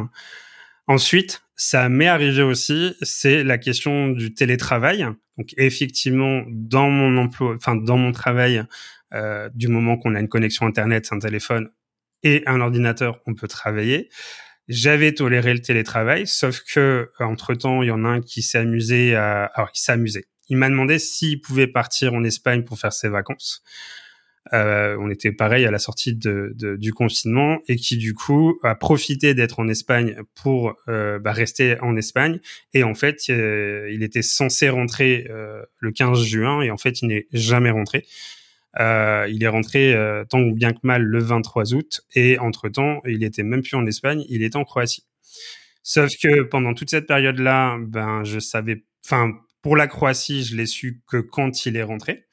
Ensuite, 0.87 1.43
ça 1.55 1.89
m'est 1.89 2.09
arrivé 2.09 2.43
aussi, 2.43 2.95
c'est 3.03 3.45
la 3.45 3.59
question 3.59 4.09
du 4.09 4.35
télétravail. 4.35 5.07
Donc 5.37 5.55
effectivement, 5.57 6.43
dans 6.49 6.91
mon 6.91 7.17
emploi, 7.17 7.55
enfin 7.57 7.77
dans 7.77 7.97
mon 7.97 8.13
travail, 8.13 8.65
euh, 9.15 9.49
du 9.55 9.69
moment 9.69 9.97
qu'on 9.97 10.15
a 10.15 10.21
une 10.21 10.29
connexion 10.29 10.67
internet, 10.67 11.09
un 11.13 11.19
téléphone 11.19 11.71
et 12.23 12.43
un 12.47 12.61
ordinateur, 12.61 13.21
on 13.27 13.35
peut 13.35 13.49
travailler. 13.49 14.09
J'avais 14.69 15.13
toléré 15.13 15.55
le 15.55 15.61
télétravail, 15.61 16.27
sauf 16.27 16.61
que 16.63 17.11
entre 17.21 17.55
temps, 17.55 17.83
il 17.83 17.89
y 17.89 17.91
en 17.91 18.05
a 18.05 18.09
un 18.09 18.21
qui 18.21 18.43
s'est 18.43 18.59
amusé 18.59 19.15
à, 19.15 19.45
alors 19.45 19.71
il 19.75 19.79
s'est 19.79 19.93
amusé 19.93 20.27
il 20.49 20.57
m'a 20.57 20.69
demandé 20.69 20.99
s'il 20.99 21.41
pouvait 21.41 21.67
partir 21.67 22.15
en 22.15 22.25
Espagne 22.25 22.65
pour 22.65 22.79
faire 22.79 22.93
ses 22.93 23.09
vacances. 23.09 23.63
Euh, 24.53 24.97
on 24.99 25.11
était 25.11 25.33
pareil 25.33 25.67
à 25.67 25.71
la 25.71 25.79
sortie 25.79 26.15
du 26.15 26.93
confinement 26.93 27.59
et 27.69 27.77
qui 27.77 27.97
du 27.97 28.15
coup 28.15 28.59
a 28.63 28.75
profité 28.75 29.35
d'être 29.35 29.61
en 29.61 29.69
Espagne 29.69 30.17
pour 30.35 30.75
euh, 30.89 31.19
bah, 31.19 31.33
rester 31.33 31.79
en 31.81 31.97
Espagne 31.97 32.41
et 32.73 32.83
en 32.83 32.95
fait 32.95 33.19
euh, 33.29 33.91
il 33.93 34.03
était 34.03 34.23
censé 34.23 34.69
rentrer 34.69 35.29
le 35.81 35.93
15 35.93 36.23
juin 36.23 36.63
et 36.63 36.71
en 36.71 36.79
fait 36.79 37.03
il 37.03 37.09
n'est 37.09 37.27
jamais 37.33 37.71
rentré. 37.71 38.07
il 38.79 39.39
est 39.43 39.49
rentré 39.49 39.95
tant 40.31 40.41
bien 40.41 40.73
que 40.73 40.81
mal 40.83 41.03
le 41.03 41.19
23 41.19 41.75
août 41.75 42.03
et 42.15 42.39
entre 42.39 42.69
temps 42.69 43.03
il 43.05 43.25
était 43.25 43.43
même 43.43 43.63
plus 43.63 43.77
en 43.77 43.87
Espagne, 43.87 44.25
il 44.29 44.43
était 44.43 44.57
en 44.57 44.65
Croatie. 44.65 45.05
Sauf 45.83 46.11
que 46.23 46.43
pendant 46.43 46.75
toute 46.75 46.91
cette 46.91 47.07
période 47.07 47.39
là, 47.39 47.79
ben 47.81 48.23
je 48.25 48.39
savais, 48.39 48.85
enfin 49.05 49.33
pour 49.69 49.77
la 49.77 49.87
Croatie, 49.87 50.45
je 50.45 50.57
l'ai 50.57 50.65
su 50.65 51.03
que 51.07 51.19
quand 51.19 51.67
il 51.67 51.77
est 51.77 51.83
rentré. 51.83 52.25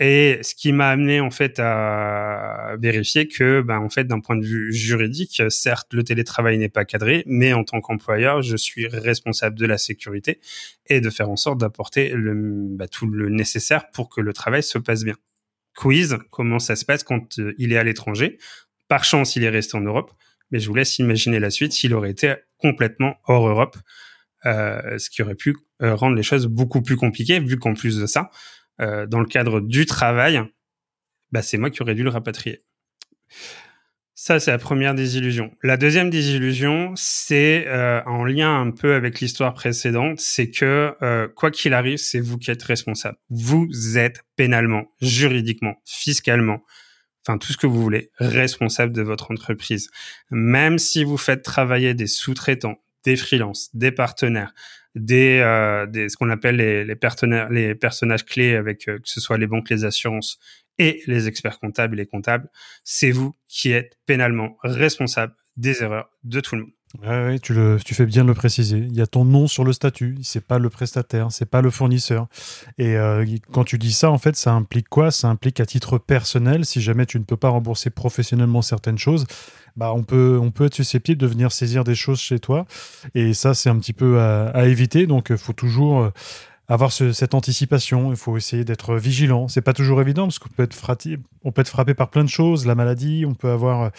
Et 0.00 0.38
ce 0.40 0.54
qui 0.54 0.72
m'a 0.72 0.88
amené 0.88 1.20
en 1.20 1.30
fait 1.30 1.58
à 1.58 2.76
vérifier 2.80 3.28
que, 3.28 3.60
ben, 3.60 3.78
en 3.78 3.90
fait, 3.90 4.04
d'un 4.04 4.20
point 4.20 4.36
de 4.36 4.46
vue 4.46 4.72
juridique, 4.72 5.42
certes, 5.50 5.92
le 5.92 6.02
télétravail 6.02 6.56
n'est 6.56 6.70
pas 6.70 6.86
cadré, 6.86 7.24
mais 7.26 7.52
en 7.52 7.62
tant 7.62 7.82
qu'employeur, 7.82 8.40
je 8.40 8.56
suis 8.56 8.88
responsable 8.88 9.58
de 9.58 9.66
la 9.66 9.76
sécurité 9.76 10.40
et 10.86 11.02
de 11.02 11.10
faire 11.10 11.28
en 11.28 11.36
sorte 11.36 11.58
d'apporter 11.58 12.08
le, 12.14 12.32
bah, 12.70 12.88
tout 12.88 13.06
le 13.06 13.28
nécessaire 13.28 13.90
pour 13.90 14.08
que 14.08 14.22
le 14.22 14.32
travail 14.32 14.62
se 14.62 14.78
passe 14.78 15.04
bien. 15.04 15.16
Quiz, 15.76 16.16
comment 16.30 16.58
ça 16.58 16.74
se 16.74 16.86
passe 16.86 17.04
quand 17.04 17.38
euh, 17.38 17.54
il 17.58 17.74
est 17.74 17.76
à 17.76 17.84
l'étranger? 17.84 18.38
Par 18.88 19.04
chance, 19.04 19.36
il 19.36 19.44
est 19.44 19.50
resté 19.50 19.76
en 19.76 19.82
Europe, 19.82 20.10
mais 20.50 20.58
je 20.58 20.68
vous 20.68 20.74
laisse 20.74 20.98
imaginer 20.98 21.38
la 21.38 21.50
suite 21.50 21.72
s'il 21.72 21.92
aurait 21.92 22.12
été 22.12 22.34
complètement 22.56 23.16
hors 23.26 23.46
Europe. 23.46 23.76
Euh, 24.46 24.98
ce 24.98 25.10
qui 25.10 25.22
aurait 25.22 25.34
pu 25.34 25.56
euh, 25.82 25.94
rendre 25.94 26.16
les 26.16 26.22
choses 26.22 26.46
beaucoup 26.46 26.82
plus 26.82 26.96
compliquées, 26.96 27.40
vu 27.40 27.58
qu'en 27.58 27.74
plus 27.74 27.98
de 27.98 28.06
ça, 28.06 28.30
euh, 28.80 29.06
dans 29.06 29.20
le 29.20 29.26
cadre 29.26 29.60
du 29.60 29.86
travail, 29.86 30.40
bah, 31.32 31.42
c'est 31.42 31.58
moi 31.58 31.70
qui 31.70 31.82
aurais 31.82 31.94
dû 31.94 32.02
le 32.02 32.10
rapatrier. 32.10 32.62
Ça, 34.14 34.40
c'est 34.40 34.50
la 34.50 34.58
première 34.58 34.94
désillusion. 34.94 35.50
La 35.62 35.76
deuxième 35.76 36.08
désillusion, 36.08 36.94
c'est 36.96 37.68
en 38.06 38.24
lien 38.24 38.60
un 38.60 38.70
peu 38.70 38.94
avec 38.94 39.20
l'histoire 39.20 39.52
précédente, 39.52 40.20
c'est 40.20 40.50
que 40.50 40.94
quoi 41.36 41.50
qu'il 41.50 41.74
arrive, 41.74 41.98
c'est 41.98 42.20
vous 42.20 42.38
qui 42.38 42.50
êtes 42.50 42.62
responsable. 42.62 43.18
Vous 43.28 43.98
êtes 43.98 44.22
pénalement, 44.34 44.86
juridiquement, 45.02 45.82
fiscalement, 45.84 46.62
enfin 47.26 47.38
tout 47.38 47.52
ce 47.52 47.58
que 47.58 47.66
vous 47.66 47.82
voulez, 47.82 48.10
responsable 48.18 48.92
de 48.92 49.02
votre 49.02 49.30
entreprise. 49.30 49.90
Même 50.30 50.78
si 50.78 51.04
vous 51.04 51.18
faites 51.18 51.42
travailler 51.42 51.92
des 51.92 52.06
sous-traitants, 52.06 52.80
des 53.06 53.16
freelances, 53.16 53.70
des 53.72 53.92
partenaires, 53.92 54.52
des, 54.96 55.38
euh, 55.38 55.86
des 55.86 56.08
ce 56.08 56.16
qu'on 56.16 56.28
appelle 56.28 56.56
les, 56.56 56.96
partenaires, 56.96 57.48
les 57.50 57.74
personnages 57.76 58.24
clés 58.24 58.56
avec 58.56 58.88
euh, 58.88 58.98
que 58.98 59.08
ce 59.08 59.20
soit 59.20 59.38
les 59.38 59.46
banques, 59.46 59.70
les 59.70 59.84
assurances 59.84 60.38
et 60.78 61.02
les 61.06 61.28
experts 61.28 61.60
comptables 61.60 61.94
et 61.94 62.02
les 62.02 62.06
comptables, 62.06 62.50
c'est 62.82 63.12
vous 63.12 63.34
qui 63.46 63.70
êtes 63.70 63.96
pénalement 64.06 64.58
responsable 64.62 65.34
des 65.56 65.82
erreurs 65.82 66.10
de 66.24 66.40
tout 66.40 66.56
le 66.56 66.62
monde. 66.62 66.75
Ouais, 67.04 67.38
tu, 67.38 67.54
fais 67.94 68.06
bien 68.06 68.22
de 68.22 68.28
le 68.28 68.34
préciser. 68.34 68.78
Il 68.78 68.96
y 68.96 69.00
a 69.00 69.06
ton 69.06 69.24
nom 69.24 69.46
sur 69.46 69.64
le 69.64 69.72
statut. 69.72 70.16
C'est 70.22 70.44
pas 70.44 70.58
le 70.58 70.70
prestataire, 70.70 71.28
c'est 71.30 71.46
pas 71.46 71.60
le 71.60 71.70
fournisseur. 71.70 72.26
Et 72.78 72.96
euh, 72.96 73.24
quand 73.52 73.64
tu 73.64 73.78
dis 73.78 73.92
ça, 73.92 74.10
en 74.10 74.18
fait, 74.18 74.36
ça 74.36 74.52
implique 74.52 74.88
quoi? 74.88 75.10
Ça 75.10 75.28
implique 75.28 75.60
à 75.60 75.66
titre 75.66 75.98
personnel, 75.98 76.64
si 76.64 76.80
jamais 76.80 77.06
tu 77.06 77.18
ne 77.18 77.24
peux 77.24 77.36
pas 77.36 77.48
rembourser 77.48 77.90
professionnellement 77.90 78.62
certaines 78.62 78.98
choses, 78.98 79.26
bah 79.76 79.92
on 79.92 80.04
peut 80.04 80.38
on 80.40 80.50
peut 80.50 80.66
être 80.66 80.74
susceptible 80.74 81.20
de 81.20 81.26
venir 81.26 81.52
saisir 81.52 81.84
des 81.84 81.94
choses 81.94 82.20
chez 82.20 82.38
toi. 82.38 82.66
Et 83.14 83.34
ça, 83.34 83.54
c'est 83.54 83.68
un 83.68 83.78
petit 83.78 83.92
peu 83.92 84.20
à, 84.20 84.66
éviter. 84.66 85.06
Donc, 85.06 85.28
il 85.30 85.36
faut 85.36 85.52
toujours 85.52 86.00
euh, 86.00 86.10
avoir 86.68 86.92
cette 86.92 87.34
anticipation. 87.34 88.10
Il 88.10 88.16
faut 88.16 88.36
essayer 88.36 88.64
d'être 88.64 88.96
vigilant. 88.96 89.48
C'est 89.48 89.60
pas 89.60 89.72
toujours 89.72 90.00
évident 90.00 90.24
parce 90.24 90.38
qu'on 90.38 90.48
peut 90.48 90.62
être 90.62 90.74
frappé, 90.74 91.18
on 91.44 91.52
peut 91.52 91.60
être 91.60 91.68
frappé 91.68 91.94
par 91.94 92.10
plein 92.10 92.24
de 92.24 92.30
choses, 92.30 92.66
la 92.66 92.74
maladie, 92.74 93.24
on 93.26 93.34
peut 93.34 93.50
avoir 93.50 93.90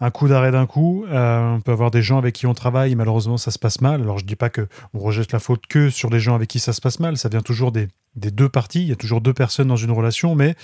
un 0.00 0.10
coup 0.10 0.28
d'arrêt 0.28 0.50
d'un 0.50 0.66
coup, 0.66 1.04
euh, 1.08 1.54
on 1.54 1.60
peut 1.60 1.72
avoir 1.72 1.90
des 1.90 2.02
gens 2.02 2.18
avec 2.18 2.34
qui 2.34 2.46
on 2.46 2.54
travaille, 2.54 2.94
malheureusement 2.94 3.36
ça 3.36 3.50
se 3.50 3.58
passe 3.58 3.80
mal. 3.80 4.02
Alors 4.02 4.18
je 4.18 4.24
dis 4.24 4.36
pas 4.36 4.50
que 4.50 4.68
on 4.92 4.98
rejette 4.98 5.32
la 5.32 5.38
faute 5.38 5.66
que 5.66 5.90
sur 5.90 6.10
les 6.10 6.20
gens 6.20 6.34
avec 6.34 6.48
qui 6.48 6.58
ça 6.58 6.72
se 6.72 6.80
passe 6.80 7.00
mal, 7.00 7.16
ça 7.16 7.28
vient 7.28 7.42
toujours 7.42 7.72
des, 7.72 7.88
des 8.16 8.30
deux 8.30 8.48
parties, 8.48 8.82
il 8.82 8.88
y 8.88 8.92
a 8.92 8.96
toujours 8.96 9.20
deux 9.20 9.34
personnes 9.34 9.68
dans 9.68 9.76
une 9.76 9.90
relation, 9.90 10.34
mais 10.34 10.54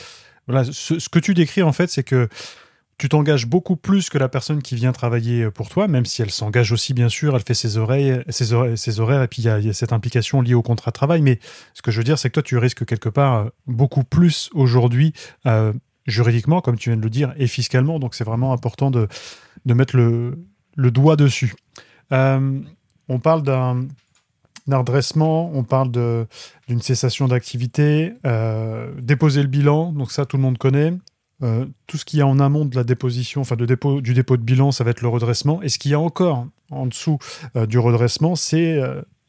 voilà, 0.47 0.64
ce, 0.71 1.09
que 1.09 1.19
tu 1.19 1.35
décris 1.35 1.62
en 1.62 1.73
fait, 1.73 1.90
c'est 1.90 2.03
que 2.03 2.29
tu 2.99 3.09
t'engages 3.09 3.47
beaucoup 3.47 3.77
plus 3.77 4.11
que 4.11 4.19
la 4.19 4.29
personne 4.29 4.61
qui 4.61 4.75
vient 4.75 4.93
travailler 4.93 5.51
pour 5.51 5.71
toi, 5.71 5.88
même 5.88 6.05
si 6.05 6.21
elle 6.21 6.31
s'engage 6.31 6.71
aussi, 6.71 6.93
bien 6.93 7.09
sûr, 7.09 7.35
elle 7.35 7.43
fait 7.43 7.55
ses 7.55 7.79
oreilles, 7.79 8.23
ses, 8.29 8.55
ses 8.77 9.01
horaires, 9.01 9.23
et 9.23 9.29
puis 9.29 9.40
il 9.40 9.47
y, 9.47 9.71
a 9.71 9.73
cette 9.73 9.95
implication 9.95 10.43
liée 10.43 10.53
au 10.53 10.61
contrat 10.61 10.90
de 10.90 10.97
travail. 10.97 11.23
Mais 11.23 11.38
ce 11.73 11.81
que 11.81 11.90
je 11.90 11.97
veux 11.97 12.05
dire, 12.05 12.19
c'est 12.19 12.29
que 12.29 12.35
toi, 12.35 12.43
tu 12.43 12.59
risques 12.59 12.85
quelque 12.85 13.09
part 13.09 13.53
beaucoup 13.66 14.05
plus 14.05 14.51
aujourd'hui, 14.53 15.14
euh, 15.47 15.73
juridiquement, 16.11 16.61
comme 16.61 16.77
tu 16.77 16.90
viens 16.90 16.96
de 16.96 17.03
le 17.03 17.11
dire, 17.11 17.33
et 17.37 17.46
fiscalement. 17.46 17.99
Donc, 17.99 18.14
c'est 18.14 18.25
vraiment 18.25 18.53
important 18.53 18.90
de, 18.90 19.09
de 19.66 19.75
mettre 19.75 19.96
le, 19.96 20.38
doigt 20.77 21.16
dessus. 21.16 21.55
Euh, 22.12 22.61
on 23.09 23.18
parle 23.18 23.42
d'un 23.42 23.87
redressement, 24.68 25.51
on 25.55 25.64
parle 25.64 25.90
d'une 26.68 26.81
cessation 26.81 27.29
d'activité, 27.29 28.14
euh, 28.27 28.92
déposer 29.01 29.42
le 29.42 29.49
bilan, 29.49 29.92
donc 29.92 30.12
ça 30.12 30.27
tout 30.27 30.37
le 30.37 30.42
monde 30.42 30.59
connaît. 30.59 30.94
Euh, 31.42 31.64
tout 31.87 31.96
ce 31.96 32.05
qu'il 32.05 32.18
y 32.18 32.23
a 32.23 32.27
en 32.27 32.38
amont 32.38 32.66
de 32.66 32.77
la 32.77 32.85
déposition, 32.85 33.40
enfin 33.40 33.57
de 33.57 33.64
dépôt, 33.64 34.03
du 34.03 34.12
dépôt 34.12 34.37
de 34.37 34.42
bilan, 34.42 34.73
ça 34.73 34.85
va 34.85 34.90
être 34.90 35.01
le 35.01 35.09
redressement. 35.09 35.62
Et 35.62 35.68
ce 35.68 35.79
qu'il 35.79 35.90
y 35.90 35.94
a 35.94 36.01
encore 36.01 36.46
en 36.70 36.87
dessous 36.87 37.18
du 37.68 37.79
redressement, 37.79 38.37
c'est 38.37 38.79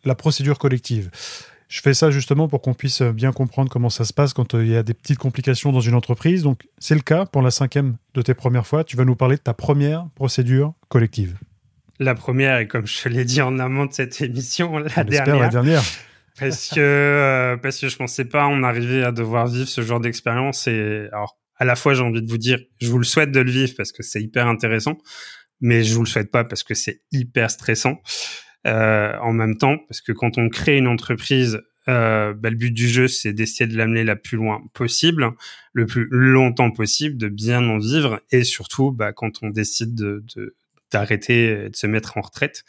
la 0.03 0.15
procédure 0.15 0.59
collective. 0.59 1.09
Je 1.71 1.79
fais 1.79 1.93
ça 1.93 2.11
justement 2.11 2.49
pour 2.49 2.61
qu'on 2.61 2.73
puisse 2.73 3.01
bien 3.01 3.31
comprendre 3.31 3.71
comment 3.71 3.89
ça 3.89 4.03
se 4.03 4.11
passe 4.11 4.33
quand 4.33 4.55
il 4.55 4.67
y 4.67 4.75
a 4.75 4.83
des 4.83 4.93
petites 4.93 5.17
complications 5.17 5.71
dans 5.71 5.79
une 5.79 5.95
entreprise. 5.95 6.43
Donc 6.43 6.67
c'est 6.79 6.95
le 6.95 7.01
cas 7.01 7.25
pour 7.25 7.41
la 7.41 7.49
cinquième 7.49 7.95
de 8.13 8.21
tes 8.21 8.33
premières 8.33 8.67
fois. 8.67 8.83
Tu 8.83 8.97
vas 8.97 9.05
nous 9.05 9.15
parler 9.15 9.37
de 9.37 9.41
ta 9.41 9.53
première 9.53 10.09
procédure 10.13 10.73
collective. 10.89 11.37
La 11.97 12.13
première, 12.13 12.59
et 12.59 12.67
comme 12.67 12.85
je 12.85 13.07
l'ai 13.07 13.23
dit 13.23 13.41
en 13.41 13.57
amont 13.57 13.85
de 13.85 13.93
cette 13.93 14.19
émission, 14.19 14.79
la 14.79 15.03
dernière. 15.05 15.39
la 15.39 15.47
dernière. 15.47 15.83
Parce 16.37 16.71
que, 16.71 17.57
parce 17.63 17.79
que 17.79 17.87
je 17.87 17.95
pensais 17.95 18.25
pas 18.25 18.45
en 18.47 18.63
arriver 18.63 19.05
à 19.05 19.13
devoir 19.13 19.47
vivre 19.47 19.69
ce 19.69 19.79
genre 19.79 20.01
d'expérience. 20.01 20.67
Et 20.67 21.07
alors, 21.13 21.39
à 21.55 21.63
la 21.63 21.77
fois, 21.77 21.93
j'ai 21.93 22.03
envie 22.03 22.21
de 22.21 22.29
vous 22.29 22.37
dire, 22.37 22.59
je 22.81 22.89
vous 22.89 22.97
le 22.97 23.05
souhaite 23.05 23.31
de 23.31 23.39
le 23.39 23.51
vivre 23.51 23.73
parce 23.77 23.93
que 23.93 24.03
c'est 24.03 24.21
hyper 24.21 24.47
intéressant, 24.47 24.97
mais 25.61 25.85
je 25.85 25.93
vous 25.93 26.03
le 26.03 26.09
souhaite 26.09 26.31
pas 26.31 26.43
parce 26.43 26.63
que 26.63 26.73
c'est 26.73 27.01
hyper 27.13 27.49
stressant 27.49 27.95
euh, 27.95 28.50
en 28.65 29.33
même 29.33 29.57
temps, 29.57 29.77
parce 29.87 30.01
que 30.01 30.11
quand 30.11 30.37
on 30.37 30.49
crée 30.49 30.77
une 30.77 30.87
entreprise, 30.87 31.61
euh, 31.89 32.33
bah, 32.33 32.49
le 32.49 32.55
but 32.55 32.71
du 32.71 32.87
jeu, 32.87 33.07
c'est 33.07 33.33
d'essayer 33.33 33.67
de 33.67 33.75
l'amener 33.75 34.03
la 34.03 34.15
plus 34.15 34.37
loin 34.37 34.61
possible, 34.73 35.31
le 35.73 35.85
plus 35.85 36.07
longtemps 36.11 36.71
possible, 36.71 37.17
de 37.17 37.27
bien 37.27 37.67
en 37.67 37.79
vivre, 37.79 38.21
et 38.31 38.43
surtout, 38.43 38.91
bah, 38.91 39.13
quand 39.13 39.41
on 39.41 39.49
décide 39.49 39.95
de 39.95 40.23
d'arrêter 40.91 41.69
de, 41.69 41.75
se 41.75 41.87
mettre 41.87 42.17
en 42.17 42.21
retraite, 42.21 42.63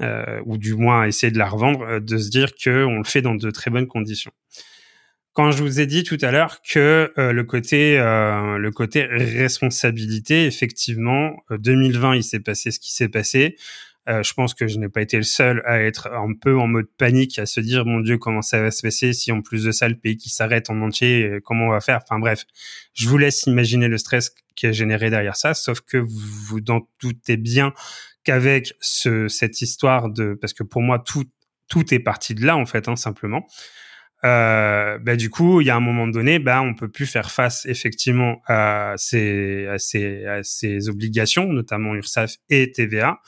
euh, 0.00 0.40
ou 0.46 0.56
du 0.56 0.74
moins 0.74 1.04
essayer 1.04 1.32
de 1.32 1.38
la 1.38 1.48
revendre, 1.48 1.82
euh, 1.82 2.00
de 2.00 2.16
se 2.16 2.30
dire 2.30 2.52
que 2.54 2.84
on 2.84 2.98
le 2.98 3.04
fait 3.04 3.22
dans 3.22 3.34
de 3.34 3.50
très 3.50 3.70
bonnes 3.70 3.88
conditions 3.88 4.32
quand 5.36 5.50
je 5.50 5.62
vous 5.62 5.80
ai 5.80 5.86
dit 5.86 6.02
tout 6.02 6.16
à 6.22 6.30
l'heure 6.30 6.62
que 6.62 7.12
euh, 7.18 7.30
le 7.30 7.44
côté 7.44 7.98
euh, 7.98 8.56
le 8.56 8.70
côté 8.70 9.04
responsabilité, 9.04 10.46
effectivement, 10.46 11.36
2020 11.50 12.10
euh, 12.12 12.16
il 12.16 12.24
s'est 12.24 12.40
passé 12.40 12.70
ce 12.70 12.80
qui 12.80 12.90
s'est 12.90 13.10
passé. 13.10 13.56
Je 14.08 14.32
pense 14.34 14.54
que 14.54 14.68
je 14.68 14.78
n'ai 14.78 14.88
pas 14.88 15.02
été 15.02 15.16
le 15.16 15.22
seul 15.22 15.62
à 15.66 15.80
être 15.80 16.08
un 16.12 16.32
peu 16.34 16.56
en 16.58 16.66
mode 16.66 16.86
panique, 16.96 17.38
à 17.38 17.46
se 17.46 17.60
dire 17.60 17.84
mon 17.84 18.00
Dieu 18.00 18.18
comment 18.18 18.42
ça 18.42 18.60
va 18.60 18.70
se 18.70 18.82
passer 18.82 19.12
si 19.12 19.32
en 19.32 19.42
plus 19.42 19.64
de 19.64 19.72
ça 19.72 19.88
le 19.88 19.96
pays 19.96 20.16
qui 20.16 20.30
s'arrête 20.30 20.70
en 20.70 20.80
entier, 20.80 21.38
comment 21.44 21.66
on 21.66 21.70
va 21.70 21.80
faire? 21.80 22.00
Enfin 22.02 22.18
bref, 22.18 22.44
je 22.94 23.08
vous 23.08 23.18
laisse 23.18 23.44
imaginer 23.46 23.88
le 23.88 23.98
stress 23.98 24.32
qui 24.54 24.66
est 24.66 24.72
généré 24.72 25.10
derrière 25.10 25.36
ça. 25.36 25.54
Sauf 25.54 25.80
que 25.80 25.98
vous 25.98 26.08
vous 26.48 26.60
doutez 26.60 27.36
bien 27.36 27.72
qu'avec 28.24 28.74
ce, 28.80 29.28
cette 29.28 29.60
histoire 29.62 30.10
de 30.10 30.34
parce 30.40 30.52
que 30.52 30.62
pour 30.62 30.82
moi 30.82 30.98
tout 30.98 31.24
tout 31.68 31.92
est 31.94 32.00
parti 32.00 32.34
de 32.34 32.44
là 32.44 32.56
en 32.56 32.66
fait, 32.66 32.88
hein, 32.88 32.96
simplement 32.96 33.46
euh, 34.24 34.98
bah, 34.98 35.16
du 35.16 35.30
coup, 35.30 35.60
il 35.60 35.66
y 35.66 35.70
a 35.70 35.76
un 35.76 35.80
moment 35.80 36.08
donné, 36.08 36.38
bah, 36.38 36.62
on 36.62 36.74
peut 36.74 36.88
plus 36.88 37.06
faire 37.06 37.30
face 37.30 37.66
effectivement 37.66 38.40
à 38.46 38.94
ces, 38.96 39.66
à 39.66 39.78
ces, 39.78 40.24
à 40.24 40.42
ces 40.42 40.88
obligations, 40.88 41.52
notamment 41.52 41.94
URSAF 41.94 42.36
et 42.48 42.72
TVA. 42.72 43.20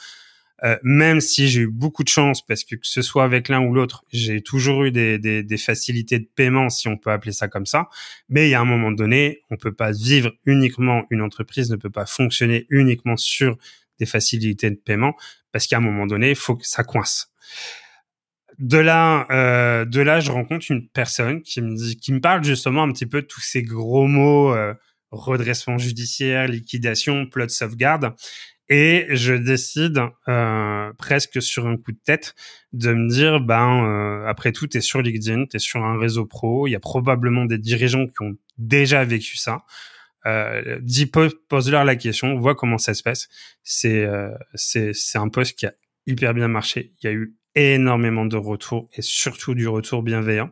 Euh, 0.65 0.77
même 0.83 1.21
si 1.21 1.49
j'ai 1.49 1.61
eu 1.61 1.67
beaucoup 1.69 2.03
de 2.03 2.09
chance, 2.09 2.45
parce 2.45 2.65
que 2.65 2.75
que 2.75 2.87
ce 2.87 3.03
soit 3.03 3.25
avec 3.25 3.49
l'un 3.49 3.61
ou 3.61 3.73
l'autre, 3.75 4.05
j'ai 4.13 4.43
toujours 4.43 4.85
eu 4.85 4.91
des, 4.91 5.19
des, 5.19 5.43
des, 5.43 5.57
facilités 5.57 6.19
de 6.19 6.29
paiement, 6.35 6.69
si 6.69 6.89
on 6.89 6.97
peut 6.97 7.11
appeler 7.11 7.33
ça 7.33 7.49
comme 7.49 7.67
ça. 7.67 7.89
Mais 8.29 8.49
il 8.49 8.51
y 8.51 8.55
a 8.55 8.61
un 8.61 8.65
moment 8.65 8.91
donné, 8.91 9.41
on 9.51 9.57
peut 9.57 9.75
pas 9.75 9.93
vivre 9.93 10.33
uniquement, 10.45 11.05
une 11.11 11.23
entreprise 11.23 11.71
ne 11.71 11.77
peut 11.77 11.91
pas 11.91 12.07
fonctionner 12.07 12.67
uniquement 12.71 13.17
sur 13.17 13.57
des 13.99 14.07
facilités 14.07 14.71
de 14.71 14.77
paiement, 14.77 15.15
parce 15.53 15.67
qu'à 15.67 15.77
un 15.79 15.81
moment 15.81 16.07
donné, 16.07 16.31
il 16.31 16.37
faut 16.37 16.57
que 16.57 16.67
ça 16.67 16.83
coince 16.83 17.33
de 18.59 18.79
là, 18.79 19.27
euh, 19.31 19.85
de 19.85 20.01
là, 20.01 20.21
je 20.21 20.33
rencontre 20.33 20.67
une 20.71 20.89
personne 20.89 21.43
qui 21.43 21.61
me 21.61 21.77
dit, 21.77 21.97
qui 21.97 22.13
me 22.13 22.21
parle 22.21 22.43
justement 22.43 22.83
un 22.83 22.93
petit 22.93 23.07
peu 23.07 23.23
de 23.23 23.27
tous 23.27 23.41
ces 23.41 23.63
gros 23.63 24.07
mots, 24.07 24.53
euh, 24.53 24.75
redressement 25.11 25.79
judiciaire, 25.79 26.49
liquidation, 26.49 27.27
plot 27.27 27.47
de 27.47 27.51
sauvegarde, 27.51 28.15
et 28.69 29.07
je 29.11 29.35
décide 29.35 30.03
euh, 30.29 30.93
presque 30.99 31.41
sur 31.41 31.67
un 31.67 31.77
coup 31.77 31.93
de 31.93 32.01
tête 32.05 32.35
de 32.73 32.93
me 32.93 33.09
dire, 33.09 33.41
ben 33.41 33.85
euh, 33.85 34.27
après 34.27 34.53
tout, 34.53 34.67
t'es 34.67 34.81
sur 34.81 35.01
LinkedIn, 35.01 35.47
t'es 35.47 35.59
sur 35.59 35.83
un 35.85 35.99
réseau 35.99 36.27
pro, 36.27 36.67
il 36.67 36.73
y 36.73 36.77
a 36.77 36.81
probablement 36.81 37.47
des 37.47 37.59
dirigeants 37.59 38.07
qui 38.07 38.23
ont 38.23 38.37
déjà 38.59 39.05
vécu 39.05 39.37
ça. 39.37 39.65
Euh, 40.27 40.79
dis 40.83 41.07
pose-leur 41.07 41.85
la 41.85 41.97
question, 41.97 42.39
vois 42.39 42.55
comment 42.55 42.79
ça 42.79 42.93
se 42.93 43.03
passe. 43.03 43.29
C'est 43.63 44.05
euh, 44.05 44.35
c'est 44.55 44.93
un 45.17 45.29
poste 45.29 45.59
qui 45.59 45.67
a 45.67 45.73
hyper 46.07 46.35
bien 46.35 46.49
marché. 46.49 46.93
Il 47.01 47.07
y 47.07 47.09
a 47.09 47.13
eu 47.13 47.35
énormément 47.55 48.27
de 48.27 48.37
retours 48.37 48.89
et 48.95 49.03
surtout 49.03 49.55
du 49.55 49.67
retour 49.69 50.03
bienveillant. 50.03 50.51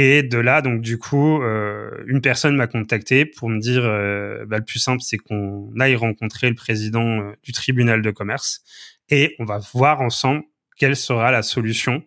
Et 0.00 0.22
de 0.22 0.38
là, 0.38 0.62
donc 0.62 0.80
du 0.80 0.96
coup, 0.96 1.42
euh, 1.42 1.90
une 2.06 2.20
personne 2.20 2.54
m'a 2.54 2.68
contacté 2.68 3.26
pour 3.26 3.48
me 3.48 3.58
dire, 3.58 3.82
euh, 3.84 4.46
bah, 4.46 4.58
le 4.58 4.64
plus 4.64 4.78
simple, 4.78 5.02
c'est 5.02 5.16
qu'on 5.16 5.72
aille 5.80 5.96
rencontrer 5.96 6.48
le 6.48 6.54
président 6.54 7.18
euh, 7.18 7.32
du 7.42 7.50
tribunal 7.50 8.00
de 8.00 8.12
commerce 8.12 8.62
et 9.08 9.34
on 9.40 9.44
va 9.44 9.58
voir 9.74 10.00
ensemble 10.00 10.44
quelle 10.76 10.94
sera 10.94 11.32
la 11.32 11.42
solution 11.42 12.04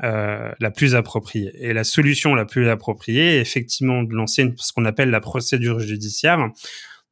la 0.00 0.70
plus 0.74 0.96
appropriée. 0.96 1.52
Et 1.60 1.72
la 1.72 1.84
solution 1.84 2.34
la 2.34 2.44
plus 2.44 2.68
appropriée 2.68 3.36
est 3.36 3.40
effectivement 3.40 4.02
de 4.02 4.12
lancer 4.12 4.52
ce 4.56 4.72
qu'on 4.72 4.84
appelle 4.84 5.10
la 5.10 5.20
procédure 5.20 5.78
judiciaire, 5.78 6.50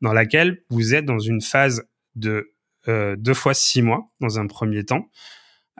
dans 0.03 0.13
laquelle 0.13 0.65
vous 0.71 0.93
êtes 0.93 1.05
dans 1.05 1.21
une 1.21 1.41
phase 1.41 1.85
de 2.17 2.53
deux 2.89 3.35
fois 3.35 3.55
six 3.55 3.81
mois 3.81 4.11
dans 4.19 4.41
un 4.41 4.49
premier 4.49 4.85
temps, 4.85 5.09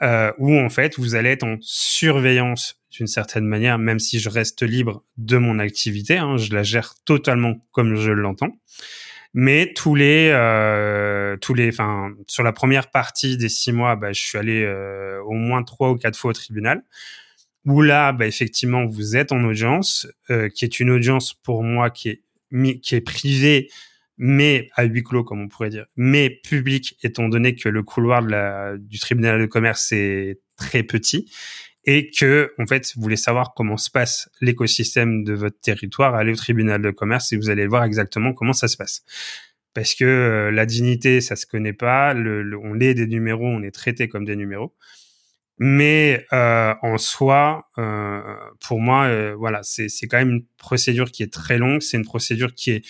euh, 0.03 0.33
où 0.39 0.59
en 0.59 0.71
fait 0.71 0.99
vous 0.99 1.15
allez 1.15 1.31
être 1.31 1.45
en 1.45 1.57
surveillance 1.61 2.81
d'une 2.91 3.07
certaine 3.07 3.47
manière, 3.47 3.79
même 3.79 3.99
si 3.99 4.19
je 4.19 4.29
reste 4.29 4.63
libre 4.63 5.05
de 5.17 5.37
mon 5.37 5.59
activité, 5.59 6.19
hein, 6.19 6.37
je 6.37 6.53
la 6.55 6.63
gère 6.63 6.95
totalement 7.05 7.57
comme 7.73 7.95
je 7.97 8.11
l'entends. 8.11 8.57
Mais 9.33 9.73
tous 9.75 9.95
les, 9.95 10.31
euh, 10.33 11.37
tous 11.37 11.55
les, 11.55 11.69
enfin, 11.69 12.13
sur 12.27 12.43
la 12.43 12.53
première 12.53 12.91
partie 12.91 13.37
des 13.37 13.49
six 13.49 13.73
mois, 13.73 13.95
bah, 13.95 14.13
je 14.13 14.21
suis 14.21 14.39
allé 14.39 14.65
euh, 14.65 15.23
au 15.23 15.35
moins 15.35 15.63
trois 15.63 15.91
ou 15.91 15.97
quatre 15.97 16.19
fois 16.19 16.31
au 16.31 16.35
tribunal. 16.35 16.83
Où 17.65 17.83
là, 17.83 18.13
bah, 18.13 18.27
effectivement, 18.27 18.87
vous 18.87 19.17
êtes 19.17 19.33
en 19.33 19.45
audience, 19.45 20.09
euh, 20.31 20.49
qui 20.49 20.65
est 20.65 20.81
une 20.81 20.91
audience 20.91 21.35
pour 21.35 21.63
moi 21.63 21.91
qui 21.91 22.09
est 22.09 22.23
qui 22.83 22.97
est 22.97 23.01
privée 23.01 23.69
mais 24.23 24.69
à 24.75 24.85
huis 24.85 25.03
clos, 25.03 25.25
comme 25.25 25.41
on 25.41 25.49
pourrait 25.49 25.71
dire, 25.71 25.87
mais 25.97 26.29
public, 26.29 26.99
étant 27.03 27.27
donné 27.31 27.55
que 27.55 27.71
le 27.71 27.83
couloir 27.83 28.23
de 28.23 28.29
la, 28.29 28.77
du 28.77 28.99
tribunal 28.99 29.41
de 29.41 29.47
commerce 29.47 29.93
est 29.93 30.41
très 30.57 30.83
petit 30.83 31.33
et 31.87 32.11
que, 32.11 32.53
en 32.59 32.67
fait, 32.67 32.93
vous 32.95 33.01
voulez 33.01 33.17
savoir 33.17 33.55
comment 33.55 33.79
se 33.79 33.91
passe 33.91 34.29
l'écosystème 34.43 35.25
de 35.25 35.33
votre 35.33 35.59
territoire, 35.59 36.15
allez 36.15 36.33
au 36.33 36.37
tribunal 36.37 36.83
de 36.83 36.91
commerce 36.91 37.33
et 37.33 37.39
vous 37.39 37.49
allez 37.49 37.67
voir 37.67 37.83
exactement 37.85 38.35
comment 38.35 38.53
ça 38.53 38.69
se 38.69 38.77
passe. 38.77 39.05
Parce 39.73 39.95
que 39.95 40.05
euh, 40.05 40.51
la 40.51 40.67
dignité, 40.67 41.23
ça 41.23 41.35
se 41.35 41.47
connaît 41.47 41.73
pas. 41.73 42.13
Le, 42.13 42.59
on 42.63 42.79
est 42.79 42.93
des 42.93 43.07
numéros, 43.07 43.47
on 43.47 43.63
est 43.63 43.71
traité 43.71 44.07
comme 44.07 44.27
des 44.27 44.37
numéros. 44.37 44.75
Mais 45.59 46.27
euh, 46.35 46.75
en 46.83 46.99
soi, 46.99 47.71
euh, 47.79 48.21
pour 48.67 48.81
moi, 48.81 49.05
euh, 49.07 49.35
voilà, 49.35 49.61
c'est 49.63 49.89
quand 50.09 50.19
même 50.19 50.31
une 50.31 50.45
procédure 50.59 51.11
qui 51.11 51.23
est 51.23 51.33
très 51.33 51.57
longue. 51.57 51.81
C'est 51.81 51.97
une 51.97 52.05
procédure 52.05 52.55
qui 52.55 52.73
est 52.73 52.85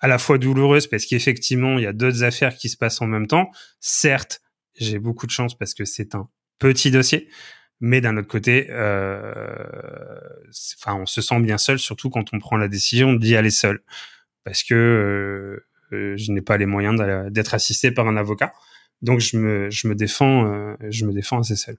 à 0.00 0.08
la 0.08 0.18
fois 0.18 0.38
douloureuse 0.38 0.86
parce 0.86 1.06
qu'effectivement, 1.06 1.78
il 1.78 1.84
y 1.84 1.86
a 1.86 1.92
d'autres 1.92 2.22
affaires 2.22 2.56
qui 2.56 2.68
se 2.68 2.76
passent 2.76 3.00
en 3.00 3.06
même 3.06 3.26
temps. 3.26 3.50
Certes, 3.80 4.40
j'ai 4.78 4.98
beaucoup 4.98 5.26
de 5.26 5.30
chance 5.30 5.56
parce 5.56 5.74
que 5.74 5.84
c'est 5.84 6.14
un 6.14 6.28
petit 6.58 6.90
dossier, 6.90 7.28
mais 7.80 8.00
d'un 8.00 8.16
autre 8.16 8.28
côté, 8.28 8.68
euh, 8.70 9.64
enfin, 10.78 10.96
on 10.96 11.06
se 11.06 11.20
sent 11.20 11.40
bien 11.40 11.58
seul, 11.58 11.78
surtout 11.78 12.10
quand 12.10 12.32
on 12.32 12.38
prend 12.38 12.56
la 12.56 12.68
décision 12.68 13.14
d'y 13.14 13.36
aller 13.36 13.50
seul, 13.50 13.80
parce 14.44 14.62
que 14.62 14.74
euh, 14.74 15.66
euh 15.92 16.16
je 16.16 16.32
n'ai 16.32 16.42
pas 16.42 16.56
les 16.56 16.66
moyens 16.66 17.00
d'être 17.30 17.54
assisté 17.54 17.90
par 17.90 18.06
un 18.08 18.16
avocat. 18.16 18.52
Donc 19.02 19.20
je 19.20 19.36
me, 19.36 19.70
je 19.70 19.88
me 19.88 19.94
défends, 19.94 20.46
euh, 20.46 20.74
je 20.90 21.04
me 21.04 21.12
défends 21.12 21.40
assez 21.40 21.56
seul. 21.56 21.76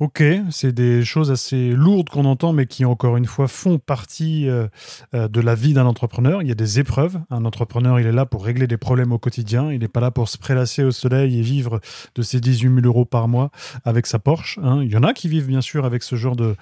Ok, 0.00 0.22
c'est 0.50 0.72
des 0.72 1.04
choses 1.04 1.30
assez 1.30 1.70
lourdes 1.70 2.08
qu'on 2.08 2.24
entend, 2.24 2.52
mais 2.52 2.66
qui, 2.66 2.84
encore 2.84 3.16
une 3.16 3.26
fois, 3.26 3.46
font 3.46 3.78
partie 3.78 4.48
euh, 4.48 4.66
euh, 5.14 5.28
de 5.28 5.40
la 5.40 5.54
vie 5.54 5.74
d'un 5.74 5.86
entrepreneur. 5.86 6.42
Il 6.42 6.48
y 6.48 6.50
a 6.50 6.56
des 6.56 6.80
épreuves. 6.80 7.20
Un 7.30 7.44
entrepreneur, 7.44 8.00
il 8.00 8.06
est 8.06 8.12
là 8.12 8.26
pour 8.26 8.44
régler 8.44 8.66
des 8.66 8.78
problèmes 8.78 9.12
au 9.12 9.18
quotidien. 9.18 9.70
Il 9.70 9.80
n'est 9.80 9.88
pas 9.88 10.00
là 10.00 10.10
pour 10.10 10.28
se 10.28 10.38
prélasser 10.38 10.82
au 10.82 10.90
soleil 10.90 11.38
et 11.38 11.42
vivre 11.42 11.80
de 12.14 12.22
ses 12.22 12.40
18 12.40 12.74
000 12.74 12.86
euros 12.86 13.04
par 13.04 13.28
mois 13.28 13.50
avec 13.84 14.06
sa 14.06 14.18
Porsche. 14.18 14.58
Hein. 14.62 14.80
Il 14.82 14.90
y 14.90 14.96
en 14.96 15.04
a 15.04 15.12
qui 15.12 15.28
vivent, 15.28 15.46
bien 15.46 15.60
sûr, 15.60 15.84
avec 15.84 16.02
ce 16.02 16.16
genre 16.16 16.36
de, 16.36 16.56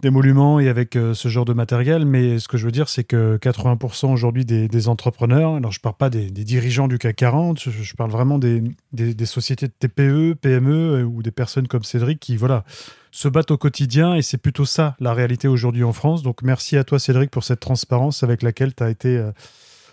d'émoluments 0.00 0.60
et 0.60 0.68
avec 0.68 0.96
euh, 0.96 1.14
ce 1.14 1.28
genre 1.28 1.44
de 1.44 1.52
matériel, 1.52 2.04
mais 2.04 2.38
ce 2.38 2.48
que 2.48 2.56
je 2.56 2.64
veux 2.64 2.72
dire, 2.72 2.88
c'est 2.88 3.04
que 3.04 3.36
80% 3.38 4.12
aujourd'hui 4.12 4.44
des, 4.44 4.88
entrepreneurs, 4.88 5.54
alors 5.54 5.72
je 5.72 5.80
parle 5.80 5.96
pas 5.96 6.10
des, 6.10 6.30
dirigeants 6.30 6.88
du 6.88 6.98
CAC 6.98 7.16
40, 7.16 7.58
je, 7.58 7.94
parle 7.96 8.10
vraiment 8.10 8.38
des, 8.38 8.62
des, 8.92 9.26
sociétés 9.26 9.66
de 9.68 9.72
TPE, 9.78 10.34
PME 10.40 10.72
euh, 10.72 11.04
ou 11.04 11.22
des 11.22 11.30
personnes 11.30 11.68
comme 11.68 11.84
Cédric 11.84 12.18
qui, 12.20 12.36
voilà, 12.36 12.64
se 13.10 13.28
battent 13.28 13.50
au 13.50 13.58
quotidien 13.58 14.14
et 14.14 14.22
c'est 14.22 14.38
plutôt 14.38 14.64
ça 14.64 14.96
la 15.00 15.12
réalité 15.12 15.48
aujourd'hui 15.48 15.84
en 15.84 15.92
France. 15.92 16.22
Donc 16.22 16.42
merci 16.42 16.76
à 16.76 16.84
toi 16.84 16.98
Cédric 16.98 17.30
pour 17.30 17.44
cette 17.44 17.60
transparence 17.60 18.22
avec 18.22 18.42
laquelle 18.42 18.74
tu 18.74 18.82
as 18.82 18.90
été... 18.90 19.16
Euh, 19.16 19.32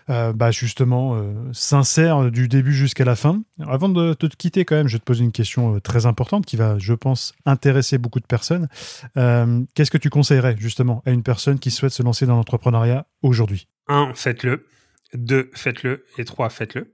euh, 0.10 0.32
bah 0.32 0.52
justement 0.52 1.16
euh, 1.16 1.34
sincère 1.52 2.32
du 2.32 2.48
début 2.48 2.74
jusqu'à 2.74 3.04
la 3.04 3.18
fin. 3.18 3.42
avant 3.68 3.90
de 3.90 4.14
te 4.14 4.26
quitter 4.28 4.64
quand 4.64 4.76
même, 4.76 4.88
je 4.88 4.94
vais 4.94 5.00
te 5.00 5.04
poser 5.04 5.26
une 5.26 5.34
question 5.34 5.76
euh, 5.76 5.80
très 5.82 6.06
importante 6.06 6.46
qui 6.46 6.56
va, 6.56 6.78
je 6.80 6.94
pense, 6.94 7.34
intéresser 7.46 7.98
beaucoup 7.98 8.22
de 8.22 8.26
personnes. 8.26 8.70
Qu'est-ce 9.16 9.92
que 9.92 9.98
tu 9.98 10.10
conseillerais 10.10 10.56
justement 10.58 11.04
à 11.06 11.12
une 11.12 11.24
personne 11.24 11.60
qui 11.60 11.72
souhaite 11.72 11.92
se 11.92 12.04
lancer 12.04 12.26
dans 12.26 12.36
l'entrepreneuriat 12.36 13.06
aujourd'hui? 13.22 13.68
Un, 13.88 14.14
faites-le. 14.14 14.66
Deux, 15.14 15.52
faites-le. 15.54 16.06
Et 16.18 16.24
trois, 16.24 16.50
faites-le. 16.50 16.94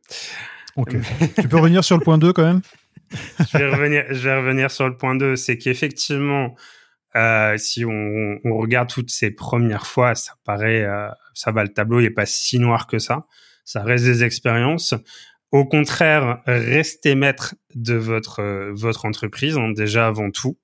Ok. 0.75 0.95
tu 1.39 1.47
peux 1.47 1.57
revenir 1.57 1.83
sur 1.83 1.97
le 1.97 2.03
point 2.03 2.17
2 2.17 2.33
quand 2.33 2.45
même? 2.45 2.61
Je, 3.11 3.57
vais 3.59 3.69
revenir, 3.69 4.05
je 4.09 4.27
vais 4.27 4.37
revenir 4.37 4.71
sur 4.71 4.87
le 4.87 4.97
point 4.97 5.15
2. 5.15 5.35
C'est 5.35 5.57
qu'effectivement, 5.57 6.55
si 7.57 7.85
on, 7.85 8.39
on, 8.43 8.57
regarde 8.57 8.89
toutes 8.89 9.11
ces 9.11 9.31
premières 9.31 9.87
fois, 9.87 10.15
ça 10.15 10.33
paraît 10.43 10.87
ça 11.33 11.51
va, 11.51 11.63
le 11.63 11.69
tableau 11.69 12.01
n'est 12.01 12.09
pas 12.09 12.25
si 12.25 12.59
noir 12.59 12.87
que 12.87 12.99
ça. 12.99 13.25
Ça 13.65 13.81
reste 13.81 14.05
des 14.05 14.23
expériences. 14.23 14.93
Au 15.51 15.65
contraire, 15.65 16.41
restez 16.47 17.15
maître 17.15 17.55
de 17.75 17.93
votre 17.93 18.41
euh, 18.41 18.71
votre 18.73 19.05
entreprise 19.05 19.57
hein, 19.57 19.69
déjà 19.69 20.07
avant 20.07 20.31
tout. 20.31 20.57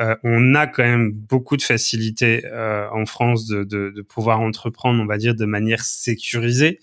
Euh, 0.00 0.16
on 0.24 0.54
a 0.54 0.66
quand 0.66 0.82
même 0.82 1.12
beaucoup 1.12 1.58
de 1.58 1.62
facilité 1.62 2.46
euh, 2.46 2.88
en 2.92 3.04
France 3.04 3.46
de, 3.46 3.62
de, 3.62 3.92
de, 3.94 4.02
pouvoir 4.02 4.40
entreprendre, 4.40 5.02
on 5.02 5.06
va 5.06 5.18
dire, 5.18 5.34
de 5.34 5.44
manière 5.44 5.84
sécurisée. 5.84 6.78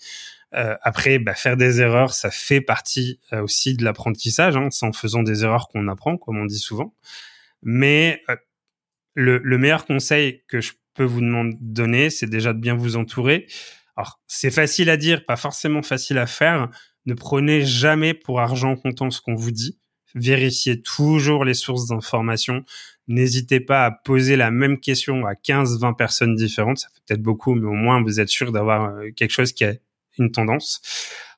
Euh, 0.53 0.75
après, 0.83 1.17
bah, 1.17 1.33
faire 1.33 1.57
des 1.57 1.81
erreurs, 1.81 2.13
ça 2.13 2.29
fait 2.29 2.61
partie 2.61 3.19
euh, 3.33 3.41
aussi 3.41 3.73
de 3.73 3.83
l'apprentissage. 3.83 4.55
Hein, 4.55 4.69
c'est 4.69 4.85
en 4.85 4.93
faisant 4.93 5.23
des 5.23 5.43
erreurs 5.43 5.69
qu'on 5.69 5.87
apprend, 5.87 6.17
comme 6.17 6.37
on 6.37 6.45
dit 6.45 6.59
souvent. 6.59 6.93
Mais 7.63 8.21
le, 9.19 9.39
le, 9.43 9.57
meilleur 9.57 9.85
conseil 9.85 10.43
que 10.47 10.61
je 10.61 10.71
vous 11.05 11.21
demander, 11.21 11.57
donner, 11.59 12.09
c'est 12.09 12.29
déjà 12.29 12.53
de 12.53 12.59
bien 12.59 12.75
vous 12.75 12.95
entourer. 12.95 13.47
Alors, 13.95 14.19
c'est 14.27 14.51
facile 14.51 14.89
à 14.89 14.97
dire, 14.97 15.25
pas 15.25 15.35
forcément 15.35 15.81
facile 15.81 16.17
à 16.17 16.27
faire. 16.27 16.69
Ne 17.05 17.13
prenez 17.13 17.65
jamais 17.65 18.13
pour 18.13 18.39
argent 18.39 18.75
comptant 18.75 19.11
ce 19.11 19.21
qu'on 19.21 19.35
vous 19.35 19.51
dit. 19.51 19.79
Vérifiez 20.15 20.81
toujours 20.81 21.45
les 21.45 21.53
sources 21.53 21.87
d'informations. 21.87 22.63
N'hésitez 23.07 23.59
pas 23.59 23.85
à 23.85 23.91
poser 23.91 24.35
la 24.35 24.51
même 24.51 24.79
question 24.79 25.25
à 25.25 25.35
15, 25.35 25.79
20 25.79 25.93
personnes 25.93 26.35
différentes. 26.35 26.79
Ça 26.79 26.87
fait 26.93 27.01
peut-être 27.07 27.21
beaucoup, 27.21 27.55
mais 27.55 27.67
au 27.67 27.73
moins 27.73 28.01
vous 28.01 28.19
êtes 28.19 28.29
sûr 28.29 28.51
d'avoir 28.51 28.95
euh, 28.95 29.09
quelque 29.15 29.31
chose 29.31 29.53
qui 29.53 29.65
a 29.65 29.73
une 30.17 30.31
tendance. 30.31 30.81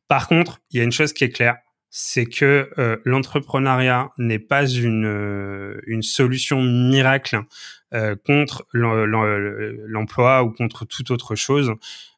Par 0.08 0.28
contre, 0.28 0.60
il 0.72 0.78
y 0.78 0.82
a 0.82 0.84
une 0.84 0.92
chose 0.92 1.14
qui 1.14 1.24
est 1.24 1.30
claire, 1.30 1.58
c'est 1.92 2.26
que 2.26 2.72
euh, 2.80 2.98
l'entrepreneuriat 3.04 4.12
n'est 4.18 4.40
pas 4.40 4.66
une, 4.66 5.06
euh, 5.06 5.80
une 5.86 6.02
solution 6.02 6.62
miracle 6.62 7.42
euh, 7.94 8.16
contre 8.16 8.66
l'emploi 8.74 10.44
ou 10.44 10.52
contre 10.52 10.86
toute 10.86 11.12
autre 11.12 11.36
chose. 11.36 11.74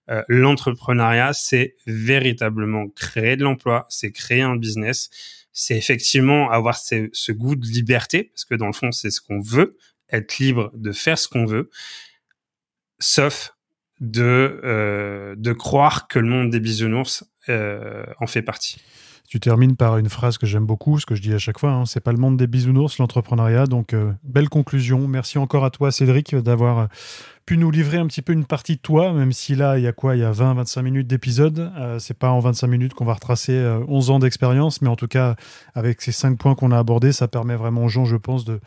Euh, 0.10 0.22
l'entrepreneuriat, 0.28 1.34
c'est 1.34 1.76
véritablement 1.88 2.88
créer 2.90 3.36
de 3.36 3.44
l'emploi, 3.44 3.88
c'est 3.90 4.12
créer 4.12 4.42
un 4.42 4.56
business, 4.56 5.10
c'est 5.52 5.76
effectivement 5.76 6.52
avoir 6.52 6.78
ce, 6.78 7.32
goût 7.32 7.56
de 7.56 7.66
liberté, 7.66 8.26
parce 8.26 8.46
que 8.46 8.54
dans 8.54 8.68
le 8.68 8.74
fond, 8.74 8.92
c'est 8.92 9.10
ce 9.10 9.22
qu'on 9.22 9.42
veut, 9.42 9.78
être 10.12 10.38
libre 10.38 10.72
de 10.76 10.92
faire 10.92 11.18
ce 11.18 11.28
qu'on 11.28 11.46
veut, 11.46 11.72
sauf 13.00 13.56
de, 14.00 14.62
euh, 14.64 15.36
de 15.38 15.54
croire 15.54 16.08
que 16.08 16.20
le 16.20 16.28
monde 16.28 16.52
des 16.52 16.60
bisounours 16.60 17.24
euh, 17.50 18.06
en 18.20 18.28
fait 18.28 18.44
partie. 18.44 18.78
Tu 19.34 19.40
termines 19.40 19.76
par 19.76 19.98
une 19.98 20.10
phrase 20.10 20.38
que 20.38 20.46
j'aime 20.46 20.68
beaucoup, 20.68 21.00
ce 21.00 21.08
que 21.08 21.16
je 21.16 21.22
dis 21.24 21.34
à 21.34 21.40
chaque 21.40 21.58
fois, 21.58 21.72
hein, 21.72 21.86
c'est 21.88 22.02
pas 22.02 22.12
le 22.12 22.20
monde 22.20 22.38
des 22.38 22.46
bisounours, 22.46 23.00
l'entrepreneuriat. 23.00 23.66
Donc, 23.66 23.96
euh, 23.96 24.12
belle 24.24 24.48
conclusion. 24.48 25.08
Merci 25.08 25.40
encore 25.40 25.66
à 25.66 25.72
toi, 25.72 25.92
Cédric, 25.92 26.36
d'avoir 26.36 26.78
euh, 26.78 26.86
pu 27.48 27.58
nous 27.58 27.72
livrer 27.72 27.98
un 27.98 28.06
petit 28.06 28.22
peu 28.22 28.32
une 28.32 28.46
partie 28.46 28.76
de 28.76 28.82
toi, 28.82 29.12
même 29.12 29.32
si 29.32 29.56
là, 29.56 29.80
il 29.80 29.86
y 29.86 29.88
a 29.88 29.92
quoi? 29.92 30.16
Il 30.16 30.20
y 30.20 30.24
a 30.24 30.32
20-25 30.32 30.84
minutes 30.84 31.08
d'épisode. 31.08 31.72
Euh, 31.80 31.98
c'est 31.98 32.14
pas 32.14 32.30
en 32.30 32.42
25 32.42 32.68
minutes 32.68 32.94
qu'on 32.94 33.06
va 33.06 33.16
retracer 33.16 33.60
11 33.88 34.12
ans 34.12 34.20
d'expérience, 34.20 34.84
mais 34.84 34.88
en 34.90 34.96
tout 34.96 35.08
cas, 35.08 35.36
avec 35.74 36.04
ces 36.04 36.12
5 36.12 36.38
points 36.38 36.54
qu'on 36.54 36.70
a 36.70 36.78
abordés, 36.78 37.12
ça 37.12 37.28
permet 37.28 37.56
vraiment 37.56 37.86
aux 37.86 37.90
gens, 37.90 38.06
je 38.06 38.18
pense, 38.18 38.46
de 38.46 38.60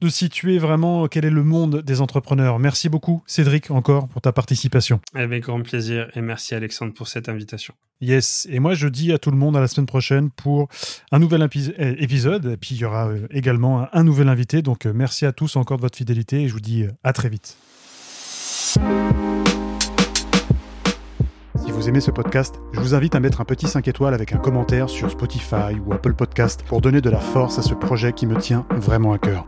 de 0.00 0.08
situer 0.08 0.58
vraiment 0.58 1.06
quel 1.08 1.24
est 1.24 1.30
le 1.30 1.42
monde 1.42 1.82
des 1.82 2.00
entrepreneurs. 2.00 2.58
Merci 2.58 2.88
beaucoup, 2.88 3.22
Cédric, 3.26 3.70
encore 3.70 4.08
pour 4.08 4.20
ta 4.20 4.32
participation. 4.32 5.00
Avec 5.14 5.44
grand 5.44 5.60
plaisir 5.62 6.08
et 6.14 6.20
merci, 6.20 6.54
Alexandre, 6.54 6.92
pour 6.92 7.08
cette 7.08 7.28
invitation. 7.28 7.74
Yes, 8.00 8.46
et 8.50 8.60
moi 8.60 8.74
je 8.74 8.86
dis 8.86 9.12
à 9.12 9.18
tout 9.18 9.32
le 9.32 9.36
monde 9.36 9.56
à 9.56 9.60
la 9.60 9.66
semaine 9.66 9.86
prochaine 9.86 10.30
pour 10.30 10.68
un 11.10 11.18
nouvel 11.18 11.46
eh, 11.78 12.02
épisode, 12.02 12.46
et 12.46 12.56
puis 12.56 12.76
il 12.76 12.78
y 12.78 12.84
aura 12.84 13.08
euh, 13.08 13.26
également 13.30 13.88
un 13.92 14.04
nouvel 14.04 14.28
invité. 14.28 14.62
Donc 14.62 14.86
euh, 14.86 14.92
merci 14.94 15.26
à 15.26 15.32
tous 15.32 15.56
encore 15.56 15.78
de 15.78 15.82
votre 15.82 15.98
fidélité 15.98 16.42
et 16.42 16.48
je 16.48 16.52
vous 16.52 16.60
dis 16.60 16.84
euh, 16.84 16.92
à 17.02 17.12
très 17.12 17.28
vite. 17.28 17.56
Si 21.56 21.72
vous 21.72 21.88
aimez 21.88 22.00
ce 22.00 22.12
podcast, 22.12 22.60
je 22.72 22.78
vous 22.78 22.94
invite 22.94 23.16
à 23.16 23.20
mettre 23.20 23.40
un 23.40 23.44
petit 23.44 23.66
5 23.66 23.88
étoiles 23.88 24.14
avec 24.14 24.32
un 24.32 24.38
commentaire 24.38 24.88
sur 24.88 25.10
Spotify 25.10 25.74
ou 25.84 25.92
Apple 25.92 26.14
Podcast 26.14 26.62
pour 26.62 26.80
donner 26.80 27.00
de 27.00 27.10
la 27.10 27.20
force 27.20 27.58
à 27.58 27.62
ce 27.62 27.74
projet 27.74 28.12
qui 28.12 28.26
me 28.26 28.36
tient 28.36 28.64
vraiment 28.70 29.12
à 29.12 29.18
cœur. 29.18 29.46